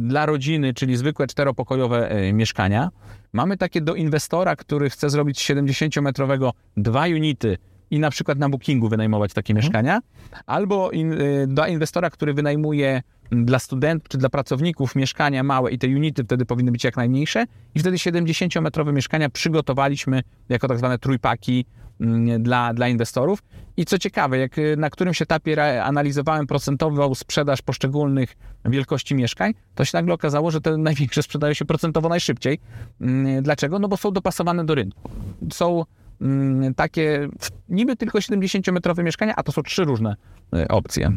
dla 0.00 0.26
rodziny, 0.26 0.74
czyli 0.74 0.96
zwykłe 0.96 1.26
czteropokojowe 1.26 2.32
mieszkania, 2.32 2.90
Mamy 3.32 3.56
takie 3.56 3.80
do 3.80 3.94
inwestora, 3.94 4.56
który 4.56 4.90
chce 4.90 5.10
zrobić 5.10 5.50
70-metrowego 5.50 6.50
dwa 6.76 7.04
unity 7.04 7.58
i 7.90 7.98
na 7.98 8.10
przykład 8.10 8.38
na 8.38 8.48
bookingu 8.48 8.88
wynajmować 8.88 9.32
takie 9.32 9.52
mhm. 9.52 9.64
mieszkania, 9.64 10.00
albo 10.46 10.90
in, 10.90 11.12
y, 11.12 11.46
dla 11.46 11.68
inwestora, 11.68 12.10
który 12.10 12.34
wynajmuje 12.34 13.02
dla 13.32 13.58
studentów 13.58 14.08
czy 14.08 14.18
dla 14.18 14.28
pracowników 14.28 14.96
mieszkania 14.96 15.42
małe 15.42 15.70
i 15.70 15.78
te 15.78 15.86
unity 15.86 16.24
wtedy 16.24 16.46
powinny 16.46 16.72
być 16.72 16.84
jak 16.84 16.96
najmniejsze 16.96 17.44
i 17.74 17.80
wtedy 17.80 17.96
70-metrowe 17.96 18.92
mieszkania 18.92 19.30
przygotowaliśmy 19.30 20.22
jako 20.48 20.68
tak 20.68 20.78
zwane 20.78 20.98
trójpaki 20.98 21.64
mm, 22.00 22.42
dla, 22.42 22.74
dla 22.74 22.88
inwestorów. 22.88 23.42
I 23.76 23.84
co 23.84 23.98
ciekawe, 23.98 24.38
jak 24.38 24.58
y, 24.58 24.76
na 24.76 24.90
którymś 24.90 25.22
etapie 25.22 25.84
analizowałem 25.84 26.46
procentową 26.46 27.14
sprzedaż 27.14 27.62
poszczególnych 27.62 28.36
wielkości 28.64 29.14
mieszkań, 29.14 29.54
to 29.74 29.84
się 29.84 29.90
nagle 29.94 30.14
okazało, 30.14 30.50
że 30.50 30.60
te 30.60 30.76
największe 30.88 31.22
sprzedają 31.22 31.54
się 31.54 31.64
procentowo 31.64 32.08
najszybciej. 32.08 32.58
Mm, 33.00 33.42
dlaczego? 33.42 33.78
No 33.78 33.88
bo 33.88 33.96
są 33.96 34.10
dopasowane 34.10 34.64
do 34.64 34.74
rynku. 34.74 35.10
Są 35.52 35.84
mm, 36.20 36.74
takie 36.74 37.28
niby 37.68 37.96
tylko 37.96 38.18
70-metrowe 38.18 39.04
mieszkania, 39.04 39.36
a 39.36 39.42
to 39.42 39.52
są 39.52 39.62
trzy 39.62 39.84
różne 39.84 40.16
y, 40.56 40.68
opcje. 40.68 41.16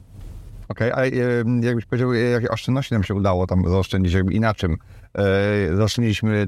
Okej, 0.68 0.92
okay, 0.92 1.04
a 1.04 1.66
jakbyś 1.66 1.86
powiedział, 1.86 2.14
jakie 2.14 2.50
oszczędności 2.50 2.94
nam 2.94 3.04
się 3.04 3.14
udało 3.14 3.48
tam 3.48 3.70
zaoszczędzić, 3.70 4.14
jakby 4.14 4.34
i 4.34 4.40
na 4.40 4.54
czym? 4.54 4.78
E, 5.18 5.76
zaoszczędziliśmy 5.76 6.48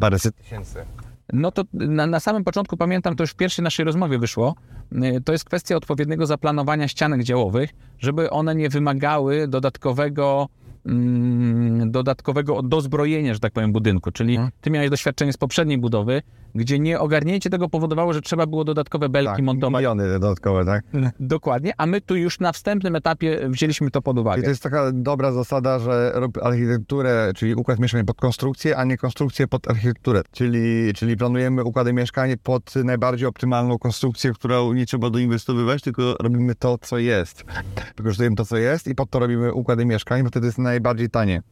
paręset 0.00 0.36
tysięcy. 0.36 0.84
No 1.32 1.52
to 1.52 1.64
na, 1.72 2.06
na, 2.06 2.20
samym 2.20 2.44
początku 2.44 2.76
pamiętam, 2.76 3.16
to 3.16 3.22
już 3.22 3.30
w 3.30 3.34
pierwszej 3.36 3.62
naszej 3.62 3.84
rozmowie 3.84 4.18
wyszło, 4.18 4.54
e, 4.92 5.20
to 5.20 5.32
jest 5.32 5.44
kwestia 5.44 5.76
odpowiedniego 5.76 6.26
zaplanowania 6.26 6.88
ścianek 6.88 7.22
działowych, 7.22 7.70
żeby 7.98 8.30
one 8.30 8.54
nie 8.54 8.68
wymagały 8.68 9.48
dodatkowego 9.48 10.48
mm, 10.86 11.90
dodatkowego 11.90 12.62
dozbrojenia, 12.62 13.34
że 13.34 13.40
tak 13.40 13.52
powiem, 13.52 13.72
budynku. 13.72 14.10
Czyli 14.10 14.34
hmm. 14.34 14.52
ty 14.60 14.70
miałeś 14.70 14.90
doświadczenie 14.90 15.32
z 15.32 15.36
poprzedniej 15.36 15.78
budowy, 15.78 16.22
gdzie 16.54 16.78
nie 16.78 17.00
ogarnięcie 17.00 17.50
tego 17.50 17.68
powodowało, 17.68 18.12
że 18.12 18.20
trzeba 18.20 18.46
było 18.46 18.64
dodatkowe 18.64 19.08
belki 19.08 19.32
tak, 19.32 19.42
montować. 19.42 19.80
miliony 19.80 20.08
dodatkowe, 20.08 20.64
tak? 20.64 20.84
Dokładnie, 21.20 21.72
a 21.76 21.86
my 21.86 22.00
tu 22.00 22.16
już 22.16 22.40
na 22.40 22.52
wstępnym 22.52 22.96
etapie 22.96 23.48
wzięliśmy 23.48 23.90
to 23.90 24.02
pod 24.02 24.18
uwagę. 24.18 24.40
I 24.40 24.44
to 24.44 24.50
jest 24.50 24.62
taka 24.62 24.92
dobra 24.92 25.32
zasada, 25.32 25.78
że 25.78 26.12
rob 26.14 26.38
architekturę, 26.42 27.32
czyli 27.36 27.54
układ 27.54 27.78
mieszkań 27.78 28.04
pod 28.04 28.16
konstrukcję, 28.16 28.76
a 28.76 28.84
nie 28.84 28.96
konstrukcję 28.96 29.46
pod 29.46 29.70
architekturę. 29.70 30.22
Czyli, 30.32 30.92
czyli 30.94 31.16
planujemy 31.16 31.64
układy 31.64 31.92
mieszkań 31.92 32.34
pod 32.42 32.74
najbardziej 32.84 33.28
optymalną 33.28 33.78
konstrukcję, 33.78 34.32
którą 34.32 34.72
nie 34.72 34.86
trzeba 34.86 35.10
doinwestowywać, 35.10 35.82
tylko 35.82 36.16
robimy 36.20 36.54
to, 36.54 36.78
co 36.78 36.98
jest. 36.98 37.44
Wykorzystujemy 37.96 38.36
to, 38.36 38.44
co 38.44 38.56
jest 38.56 38.88
i 38.88 38.94
pod 38.94 39.10
to 39.10 39.18
robimy 39.18 39.52
układy 39.52 39.84
mieszkań, 39.84 40.22
bo 40.22 40.28
wtedy 40.28 40.46
jest 40.46 40.58
najbardziej 40.58 41.10
tanie. 41.10 41.42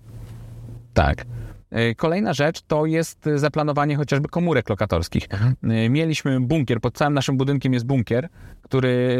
Tak. 0.95 1.25
E, 1.73 1.95
kolejna 1.95 2.33
rzecz 2.33 2.63
to 2.63 2.87
jest 2.87 3.29
zaplanowanie 3.35 3.97
chociażby 3.97 4.29
komórek 4.29 4.69
lokatorskich. 4.69 5.27
Mhm. 5.31 5.55
E, 5.71 5.89
mieliśmy 5.89 6.41
bunkier, 6.41 6.81
pod 6.81 6.95
całym 6.95 7.15
naszym 7.15 7.37
budynkiem 7.37 7.73
jest 7.73 7.87
bunkier, 7.87 8.29
który... 8.63 9.19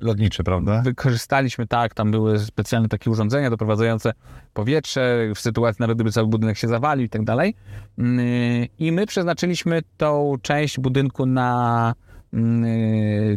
Lotniczy, 0.00 0.44
prawda? 0.44 0.82
Wykorzystaliśmy, 0.82 1.66
tak, 1.66 1.94
tam 1.94 2.10
były 2.10 2.38
specjalne 2.38 2.88
takie 2.88 3.10
urządzenia 3.10 3.50
doprowadzające 3.50 4.12
powietrze, 4.54 5.28
w 5.34 5.40
sytuacji 5.40 5.76
nawet 5.80 5.96
gdyby 5.96 6.12
cały 6.12 6.26
budynek 6.26 6.58
się 6.58 6.68
zawalił 6.68 7.06
i 7.06 7.08
tak 7.08 7.24
dalej. 7.24 7.54
Mm, 7.98 8.66
I 8.78 8.92
my 8.92 9.06
przeznaczyliśmy 9.06 9.82
tą 9.96 10.34
część 10.42 10.80
budynku 10.80 11.26
na 11.26 11.94
mm, 12.32 12.64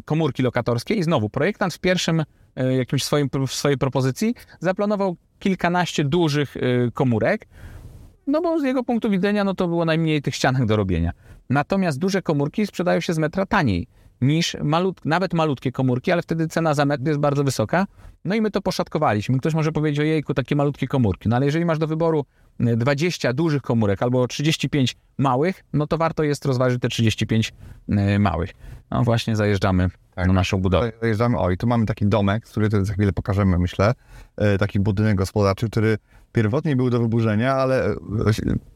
komórki 0.05 0.43
lokatorskie 0.43 0.93
i 0.93 1.03
znowu 1.03 1.29
projektant 1.29 1.73
w 1.73 1.79
pierwszym 1.79 2.23
e, 2.55 2.73
jakimś 2.73 3.03
swoim, 3.03 3.29
w 3.47 3.53
swojej 3.53 3.77
propozycji 3.77 4.35
zaplanował 4.59 5.17
kilkanaście 5.39 6.03
dużych 6.03 6.55
komórek, 6.93 7.47
no 8.27 8.41
bo 8.41 8.59
z 8.59 8.63
jego 8.63 8.83
punktu 8.83 9.09
widzenia 9.09 9.43
no 9.43 9.53
to 9.53 9.67
było 9.67 9.85
najmniej 9.85 10.21
tych 10.21 10.35
ścianek 10.35 10.65
do 10.65 10.75
robienia. 10.75 11.11
Natomiast 11.49 11.99
duże 11.99 12.21
komórki 12.21 12.67
sprzedają 12.67 12.99
się 12.99 13.13
z 13.13 13.17
metra 13.17 13.45
taniej 13.45 13.87
niż 14.21 14.57
malut, 14.63 15.05
nawet 15.05 15.33
malutkie 15.33 15.71
komórki, 15.71 16.11
ale 16.11 16.21
wtedy 16.21 16.47
cena 16.47 16.73
za 16.73 16.85
metr 16.85 17.07
jest 17.07 17.19
bardzo 17.19 17.43
wysoka. 17.43 17.87
No 18.25 18.35
i 18.35 18.41
my 18.41 18.51
to 18.51 18.61
poszatkowaliśmy. 18.61 19.37
Ktoś 19.37 19.53
może 19.53 19.71
powiedzieć, 19.71 19.99
o 19.99 20.03
jejku, 20.03 20.33
takie 20.33 20.55
malutkie 20.55 20.87
komórki. 20.87 21.29
No 21.29 21.35
ale 21.35 21.45
jeżeli 21.45 21.65
masz 21.65 21.77
do 21.77 21.87
wyboru 21.87 22.25
20 22.59 23.29
e, 23.29 23.33
dużych 23.33 23.61
komórek 23.61 24.03
albo 24.03 24.27
35 24.27 24.95
małych, 25.17 25.63
no 25.73 25.87
to 25.87 25.97
warto 25.97 26.23
jest 26.23 26.45
rozważyć 26.45 26.81
te 26.81 26.89
35 26.89 27.53
e, 27.89 28.19
małych. 28.19 28.53
No 28.91 29.03
właśnie 29.03 29.35
zajeżdżamy 29.35 29.89
tak. 30.15 30.27
na 30.27 30.33
naszą 30.33 30.57
budowę. 30.57 30.91
Zajeżdżamy, 31.01 31.37
o 31.37 31.51
i 31.51 31.57
tu 31.57 31.67
mamy 31.67 31.85
taki 31.85 32.05
domek, 32.05 32.45
który 32.45 32.85
za 32.85 32.93
chwilę 32.93 33.13
pokażemy, 33.13 33.59
myślę. 33.59 33.93
E, 34.37 34.57
taki 34.57 34.79
budynek 34.79 35.15
gospodarczy, 35.15 35.69
który 35.69 35.97
pierwotnie 36.31 36.75
był 36.75 36.89
do 36.89 36.99
wyburzenia, 36.99 37.53
ale 37.53 37.85
e, 37.85 37.95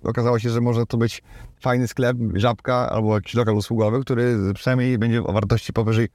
okazało 0.03 0.39
się, 0.39 0.49
że 0.49 0.61
może 0.61 0.85
to 0.85 0.97
być 0.97 1.23
fajny 1.61 1.87
sklep, 1.87 2.17
żabka 2.33 2.89
albo 2.89 3.15
jakiś 3.15 3.33
lokal 3.33 3.55
usługowy, 3.55 4.01
który 4.01 4.37
przynajmniej 4.53 4.97
będzie 4.97 5.23
o 5.23 5.33
wartości 5.33 5.73
powyżej 5.73 6.07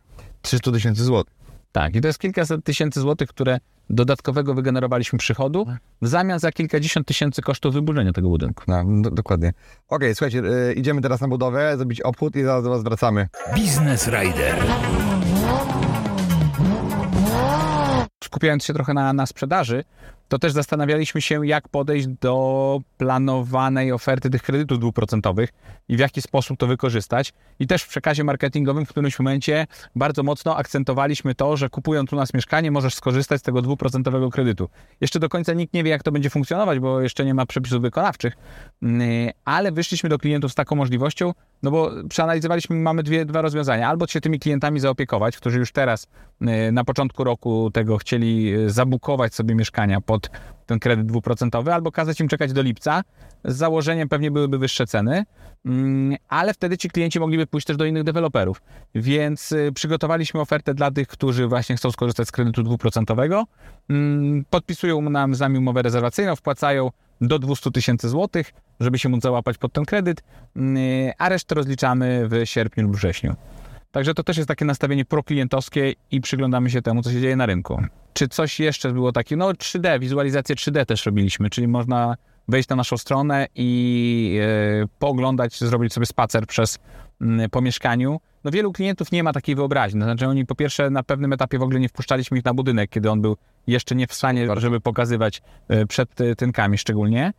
300 0.42 0.72
tysięcy 0.72 1.04
złotych. 1.04 1.34
Tak, 1.72 1.96
i 1.96 2.00
to 2.00 2.06
jest 2.06 2.18
kilkaset 2.18 2.64
tysięcy 2.64 3.00
złotych, 3.00 3.28
które 3.28 3.58
dodatkowego 3.90 4.54
wygenerowaliśmy 4.54 5.18
przychodu 5.18 5.66
w 6.02 6.08
zamian 6.08 6.38
za 6.38 6.52
kilkadziesiąt 6.52 7.06
tysięcy 7.06 7.42
kosztów 7.42 7.74
wyburzenia 7.74 8.12
tego 8.12 8.28
budynku. 8.28 8.64
No, 8.68 8.84
do, 9.02 9.10
dokładnie. 9.10 9.48
Okej, 9.48 9.62
okay, 9.88 10.14
słuchajcie, 10.14 10.38
y, 10.70 10.74
idziemy 10.74 11.00
teraz 11.00 11.20
na 11.20 11.28
budowę, 11.28 11.76
zrobić 11.76 12.00
obchód 12.00 12.36
i 12.36 12.42
zaraz 12.42 12.64
do 12.64 12.70
Was 12.70 12.82
wracamy. 12.82 13.28
Biznes 13.54 14.06
Rider. 14.08 14.56
Skupiając 18.24 18.64
się 18.64 18.72
trochę 18.72 18.94
na, 18.94 19.12
na 19.12 19.26
sprzedaży, 19.26 19.84
to 20.30 20.38
też 20.38 20.52
zastanawialiśmy 20.52 21.22
się, 21.22 21.46
jak 21.46 21.68
podejść 21.68 22.06
do 22.06 22.80
planowanej 22.96 23.92
oferty 23.92 24.30
tych 24.30 24.42
kredytów 24.42 24.78
dwuprocentowych 24.78 25.50
i 25.88 25.96
w 25.96 25.98
jaki 25.98 26.22
sposób 26.22 26.58
to 26.58 26.66
wykorzystać. 26.66 27.32
I 27.58 27.66
też 27.66 27.82
w 27.82 27.88
przekazie 27.88 28.24
marketingowym 28.24 28.86
w 28.86 28.88
którymś 28.88 29.18
momencie 29.18 29.66
bardzo 29.96 30.22
mocno 30.22 30.56
akcentowaliśmy 30.56 31.34
to, 31.34 31.56
że 31.56 31.68
kupując 31.68 32.12
u 32.12 32.16
nas 32.16 32.34
mieszkanie, 32.34 32.70
możesz 32.70 32.94
skorzystać 32.94 33.40
z 33.40 33.42
tego 33.42 33.62
dwuprocentowego 33.62 34.30
kredytu. 34.30 34.68
Jeszcze 35.00 35.18
do 35.18 35.28
końca 35.28 35.52
nikt 35.52 35.74
nie 35.74 35.84
wie, 35.84 35.90
jak 35.90 36.02
to 36.02 36.12
będzie 36.12 36.30
funkcjonować, 36.30 36.78
bo 36.78 37.00
jeszcze 37.00 37.24
nie 37.24 37.34
ma 37.34 37.46
przepisów 37.46 37.82
wykonawczych, 37.82 38.36
mm, 38.82 39.30
ale 39.44 39.72
wyszliśmy 39.72 40.08
do 40.08 40.18
klientów 40.18 40.52
z 40.52 40.54
taką 40.54 40.76
możliwością, 40.76 41.32
no 41.62 41.70
bo 41.70 41.90
przeanalizowaliśmy, 42.08 42.76
mamy 42.76 43.02
dwie, 43.02 43.24
dwa 43.24 43.42
rozwiązania. 43.42 43.88
Albo 43.88 44.06
się 44.06 44.20
tymi 44.20 44.38
klientami 44.38 44.80
zaopiekować, 44.80 45.36
którzy 45.36 45.58
już 45.58 45.72
teraz 45.72 46.06
y, 46.42 46.72
na 46.72 46.84
początku 46.84 47.24
roku 47.24 47.70
tego 47.70 47.98
chcieli 47.98 48.54
y, 48.54 48.70
zabukować 48.70 49.34
sobie 49.34 49.54
mieszkania 49.54 50.00
pod 50.00 50.19
ten 50.66 50.78
kredyt 50.78 51.06
dwuprocentowy, 51.06 51.74
albo 51.74 51.92
kazać 51.92 52.20
im 52.20 52.28
czekać 52.28 52.52
do 52.52 52.62
lipca. 52.62 53.02
Z 53.44 53.56
założeniem 53.56 54.08
pewnie 54.08 54.30
byłyby 54.30 54.58
wyższe 54.58 54.86
ceny, 54.86 55.24
mm, 55.66 56.16
ale 56.28 56.54
wtedy 56.54 56.78
ci 56.78 56.88
klienci 56.88 57.20
mogliby 57.20 57.46
pójść 57.46 57.66
też 57.66 57.76
do 57.76 57.84
innych 57.84 58.04
deweloperów. 58.04 58.62
Więc 58.94 59.52
y, 59.52 59.72
przygotowaliśmy 59.74 60.40
ofertę 60.40 60.74
dla 60.74 60.90
tych, 60.90 61.08
którzy 61.08 61.46
właśnie 61.46 61.76
chcą 61.76 61.92
skorzystać 61.92 62.28
z 62.28 62.32
kredytu 62.32 62.62
dwuprocentowego. 62.62 63.44
Mm, 63.90 64.44
podpisują 64.50 65.00
nam 65.00 65.34
z 65.34 65.40
nami 65.40 65.58
umowę 65.58 65.82
rezerwacyjną, 65.82 66.36
wpłacają 66.36 66.90
do 67.20 67.38
200 67.38 67.70
tysięcy 67.70 68.08
złotych, 68.08 68.52
żeby 68.80 68.98
się 68.98 69.08
móc 69.08 69.22
załapać 69.22 69.58
pod 69.58 69.72
ten 69.72 69.84
kredyt, 69.84 70.22
mm, 70.56 71.12
a 71.18 71.28
resztę 71.28 71.54
rozliczamy 71.54 72.28
w 72.28 72.40
sierpniu 72.44 72.82
lub 72.82 72.96
wrześniu. 72.96 73.36
Także 73.92 74.14
to 74.14 74.22
też 74.22 74.36
jest 74.36 74.48
takie 74.48 74.64
nastawienie 74.64 75.04
proklientowskie 75.04 75.94
i 76.10 76.20
przyglądamy 76.20 76.70
się 76.70 76.82
temu, 76.82 77.02
co 77.02 77.12
się 77.12 77.20
dzieje 77.20 77.36
na 77.36 77.46
rynku. 77.46 77.82
Czy 78.12 78.28
coś 78.28 78.60
jeszcze 78.60 78.92
było 78.92 79.12
takie? 79.12 79.36
No 79.36 79.52
3D, 79.52 80.00
wizualizację 80.00 80.56
3D 80.56 80.84
też 80.84 81.06
robiliśmy, 81.06 81.50
czyli 81.50 81.68
można 81.68 82.16
wejść 82.48 82.68
na 82.68 82.76
naszą 82.76 82.98
stronę 82.98 83.46
i 83.54 84.40
e, 84.42 84.86
pooglądać, 84.98 85.58
zrobić 85.58 85.92
sobie 85.92 86.06
spacer 86.06 86.46
przez 86.46 86.78
mm, 87.20 87.50
po 87.50 87.60
mieszkaniu. 87.60 88.20
No 88.44 88.50
wielu 88.50 88.72
klientów 88.72 89.12
nie 89.12 89.22
ma 89.22 89.32
takiej 89.32 89.54
wyobraźni. 89.54 90.02
Znaczy 90.02 90.26
oni 90.26 90.46
po 90.46 90.54
pierwsze 90.54 90.90
na 90.90 91.02
pewnym 91.02 91.32
etapie 91.32 91.58
w 91.58 91.62
ogóle 91.62 91.80
nie 91.80 91.88
wpuszczaliśmy 91.88 92.38
ich 92.38 92.44
na 92.44 92.54
budynek, 92.54 92.90
kiedy 92.90 93.10
on 93.10 93.20
był 93.20 93.36
jeszcze 93.66 93.94
nie 93.94 94.06
w 94.06 94.14
stanie, 94.14 94.48
żeby 94.56 94.80
pokazywać 94.80 95.42
e, 95.68 95.86
przed 95.86 96.20
e, 96.20 96.36
tynkami 96.36 96.78
szczególnie. 96.78 97.32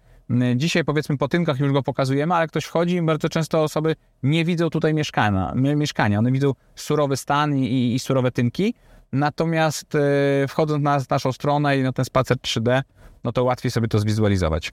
Dzisiaj 0.55 0.83
powiedzmy 0.83 1.17
po 1.17 1.27
tynkach 1.27 1.59
już 1.59 1.71
go 1.71 1.83
pokazujemy, 1.83 2.35
ale 2.35 2.47
ktoś 2.47 2.65
wchodzi 2.65 2.95
i 2.95 3.01
bardzo 3.01 3.29
często 3.29 3.63
osoby 3.63 3.95
nie 4.23 4.45
widzą 4.45 4.69
tutaj 4.69 4.93
mieszkania. 4.93 5.53
mieszkania. 5.55 6.19
One 6.19 6.31
widzą 6.31 6.53
surowy 6.75 7.17
stan 7.17 7.57
i, 7.57 7.95
i 7.95 7.99
surowe 7.99 8.31
tynki, 8.31 8.73
natomiast 9.11 9.95
e, 9.95 9.99
wchodząc 10.47 10.83
na 10.83 10.99
naszą 11.09 11.31
stronę 11.31 11.77
i 11.77 11.83
na 11.83 11.91
ten 11.91 12.05
spacer 12.05 12.37
3D, 12.37 12.81
no 13.23 13.31
to 13.31 13.43
łatwiej 13.43 13.71
sobie 13.71 13.87
to 13.87 13.99
zwizualizować. 13.99 14.71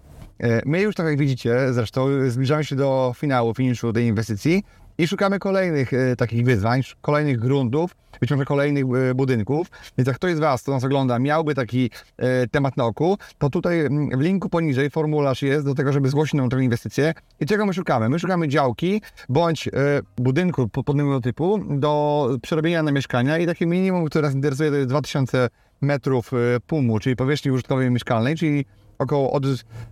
My 0.67 0.81
już 0.81 0.95
tak 0.95 1.07
jak 1.07 1.19
widzicie, 1.19 1.73
zresztą 1.73 2.07
zbliżamy 2.29 2.65
się 2.65 2.77
do 2.77 3.13
finału, 3.17 3.55
finiszu 3.55 3.93
tej 3.93 4.07
inwestycji 4.07 4.63
i 4.99 5.07
szukamy 5.07 5.39
kolejnych 5.39 5.93
e, 5.95 6.17
takich 6.17 6.45
wyzwań, 6.45 6.83
kolejnych 7.01 7.39
gruntów, 7.39 7.97
być 8.21 8.31
może 8.31 8.45
kolejnych 8.45 8.85
e, 8.85 9.15
budynków. 9.15 9.67
Więc 9.99 10.07
jak 10.07 10.17
ktoś 10.17 10.35
z 10.35 10.39
Was, 10.39 10.63
kto 10.63 10.73
nas 10.73 10.85
ogląda, 10.85 11.19
miałby 11.19 11.55
taki 11.55 11.91
e, 12.17 12.47
temat 12.47 12.77
na 12.77 12.85
oku, 12.85 13.19
to 13.39 13.51
tutaj 13.51 13.89
w 14.17 14.21
linku 14.21 14.49
poniżej 14.49 14.91
formularz 14.91 15.43
jest 15.43 15.67
do 15.67 15.75
tego, 15.75 15.93
żeby 15.93 16.09
zgłosić 16.09 16.35
nam 16.35 16.51
tę 16.51 16.65
inwestycję. 16.65 17.15
I 17.41 17.47
czego 17.47 17.67
my 17.67 17.75
szukamy? 17.75 18.09
My 18.09 18.19
szukamy 18.19 18.49
działki 18.49 19.03
bądź 19.29 19.69
budynku 20.17 20.69
podobnego 20.69 21.21
typu 21.21 21.59
do 21.69 22.29
przerobienia 22.43 22.83
na 22.83 22.93
mieszkania 22.93 23.39
i 23.39 23.47
takie 23.47 23.67
minimum, 23.67 24.05
które 24.05 24.23
nas 24.23 24.35
interesuje, 24.35 24.71
to 24.71 24.77
jest 24.77 24.89
2000 24.89 25.49
metrów 25.81 26.31
pumu, 26.67 26.99
czyli 26.99 27.17
powierzchni 27.17 27.51
użytkowej 27.51 27.91
mieszkalnej, 27.91 28.37
czyli 28.37 28.65
około 28.99 29.33
od 29.33 29.45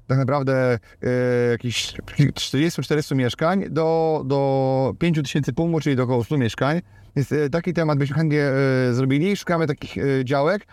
tak 0.06 0.18
naprawdę 0.18 0.78
e, 1.02 1.50
jakichś 1.50 1.94
40-40 1.94 3.16
mieszkań 3.16 3.64
do, 3.70 4.22
do 4.26 4.94
5 4.98 5.22
tysięcy 5.22 5.52
czyli 5.82 5.96
do 5.96 6.02
około 6.02 6.24
100 6.24 6.38
mieszkań. 6.38 6.80
Więc 7.16 7.32
e, 7.32 7.50
taki 7.50 7.72
temat 7.72 7.98
byśmy 7.98 8.16
chętnie 8.16 8.42
e, 8.42 8.94
zrobili. 8.94 9.36
Szukamy 9.36 9.66
takich 9.66 9.98
e, 9.98 10.24
działek 10.24 10.66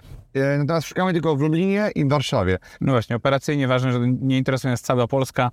Natomiast 0.58 0.88
szukamy 0.88 1.13
tylko 1.13 1.36
w 1.36 1.41
Lublinie 1.41 1.91
i 1.96 2.06
w 2.06 2.10
Warszawie. 2.10 2.58
No 2.82 2.91
właśnie, 2.91 3.15
operacyjnie 3.15 3.67
ważne, 3.67 3.91
że 3.91 4.00
nie 4.22 4.38
interesuje 4.38 4.72
nas 4.72 4.82
cała 4.82 5.08
Polska, 5.08 5.52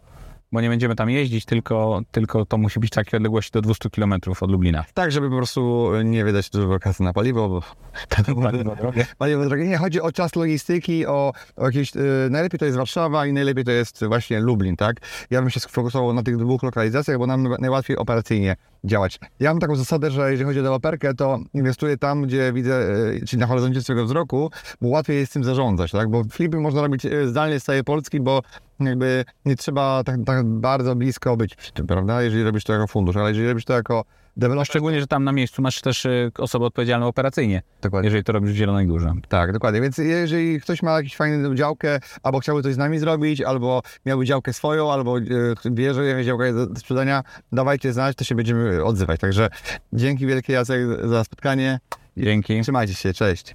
bo 0.52 0.60
nie 0.60 0.68
będziemy 0.68 0.96
tam 0.96 1.10
jeździć, 1.10 1.44
tylko, 1.44 2.00
tylko 2.10 2.46
to 2.46 2.58
musi 2.58 2.80
być 2.80 2.90
takie 2.90 3.16
odległości 3.16 3.50
do 3.52 3.60
200 3.62 3.90
km 3.90 4.14
od 4.40 4.50
Lublina. 4.50 4.84
Tak, 4.94 5.12
żeby 5.12 5.30
po 5.30 5.36
prostu 5.36 5.90
nie 6.04 6.24
wydać 6.24 6.50
dużo 6.50 6.78
kasy 6.78 7.02
na 7.02 7.12
paliwo, 7.12 7.48
bo 7.48 7.62
Paliwo 8.08 8.76
drogie. 8.76 9.06
paliwo 9.18 9.44
drogie. 9.44 9.64
Nie, 9.64 9.76
chodzi 9.76 10.00
o 10.00 10.12
czas 10.12 10.36
logistyki, 10.36 11.06
o, 11.06 11.32
o 11.56 11.64
jakieś... 11.66 11.96
e, 11.96 12.00
najlepiej 12.30 12.58
to 12.58 12.64
jest 12.64 12.78
Warszawa 12.78 13.26
i 13.26 13.32
najlepiej 13.32 13.64
to 13.64 13.70
jest 13.70 14.04
właśnie 14.04 14.40
Lublin, 14.40 14.76
tak? 14.76 14.96
Ja 15.30 15.40
bym 15.40 15.50
się 15.50 15.60
sfokusował 15.60 16.12
na 16.12 16.22
tych 16.22 16.36
dwóch 16.36 16.62
lokalizacjach, 16.62 17.18
bo 17.18 17.26
nam 17.26 17.48
najłatwiej 17.58 17.96
operacyjnie 17.96 18.56
działać. 18.84 19.20
Ja 19.40 19.50
mam 19.50 19.60
taką 19.60 19.76
zasadę, 19.76 20.10
że 20.10 20.30
jeżeli 20.30 20.46
chodzi 20.46 20.60
o 20.60 20.62
deweloperkę, 20.62 21.14
to 21.14 21.38
inwestuję 21.54 21.96
tam, 21.96 22.22
gdzie 22.22 22.52
widzę, 22.52 22.74
e, 22.74 23.26
czyli 23.26 23.40
na 23.40 23.46
horyzoncie 23.46 23.82
swojego 23.82 24.04
wzroku, 24.04 24.50
bo 24.80 24.88
łatwiej 24.88 25.16
jest 25.16 25.32
tym 25.32 25.44
zarządzać, 25.44 25.90
tak? 25.90 26.10
Bo 26.10 26.24
flipy 26.24 26.60
można 26.60 26.82
robić 26.82 27.06
e, 27.06 27.28
zdalnie 27.28 27.60
z 27.60 27.64
całej 27.64 27.84
Polski, 27.84 28.20
bo 28.20 28.42
jakby 28.80 29.24
nie 29.44 29.56
trzeba 29.56 30.04
tak, 30.04 30.16
tak 30.26 30.46
bardzo 30.46 30.96
blisko 30.96 31.36
być 31.36 31.54
przy 31.54 31.72
tym, 31.72 31.86
prawda? 31.86 32.22
Jeżeli 32.22 32.44
robisz 32.44 32.64
to 32.64 32.72
jako 32.72 32.86
fundusz, 32.86 33.16
ale 33.16 33.28
jeżeli 33.28 33.48
robisz 33.48 33.64
to 33.64 33.72
jako 33.72 34.04
deweloper... 34.36 34.66
Szczególnie, 34.66 35.00
że 35.00 35.06
tam 35.06 35.24
na 35.24 35.32
miejscu 35.32 35.62
masz 35.62 35.80
też 35.80 36.04
y, 36.04 36.30
osobę 36.38 36.66
odpowiedzialną 36.66 37.06
operacyjnie, 37.06 37.62
Dokładnie. 37.82 38.06
jeżeli 38.06 38.24
to 38.24 38.32
robisz 38.32 38.52
w 38.52 38.54
Zielonej 38.54 38.86
Górze. 38.86 39.12
Tak, 39.28 39.52
dokładnie. 39.52 39.80
Więc 39.80 39.98
jeżeli 39.98 40.60
ktoś 40.60 40.82
ma 40.82 40.96
jakąś 40.96 41.16
fajną 41.16 41.54
działkę, 41.54 42.00
albo 42.22 42.38
chciałby 42.40 42.62
coś 42.62 42.74
z 42.74 42.78
nami 42.78 42.98
zrobić, 42.98 43.40
albo 43.40 43.82
miałby 44.06 44.24
działkę 44.24 44.52
swoją, 44.52 44.92
albo 44.92 45.18
e, 45.18 45.22
wie, 45.64 45.94
że 45.94 46.06
jakaś 46.06 46.26
działka 46.26 46.46
jest 46.46 46.58
do, 46.58 46.66
do 46.66 46.80
sprzedania, 46.80 47.22
dawajcie 47.52 47.92
znać, 47.92 48.16
to 48.16 48.24
się 48.24 48.34
będziemy 48.34 48.84
odzywać. 48.84 49.20
Także 49.20 49.48
dzięki 49.92 50.26
wielkie 50.26 50.52
Jacek 50.52 50.80
za 51.04 51.24
spotkanie. 51.24 51.78
Dzięki. 52.16 52.62
Trzymajcie 52.62 52.94
się, 52.94 53.12
cześć. 53.12 53.54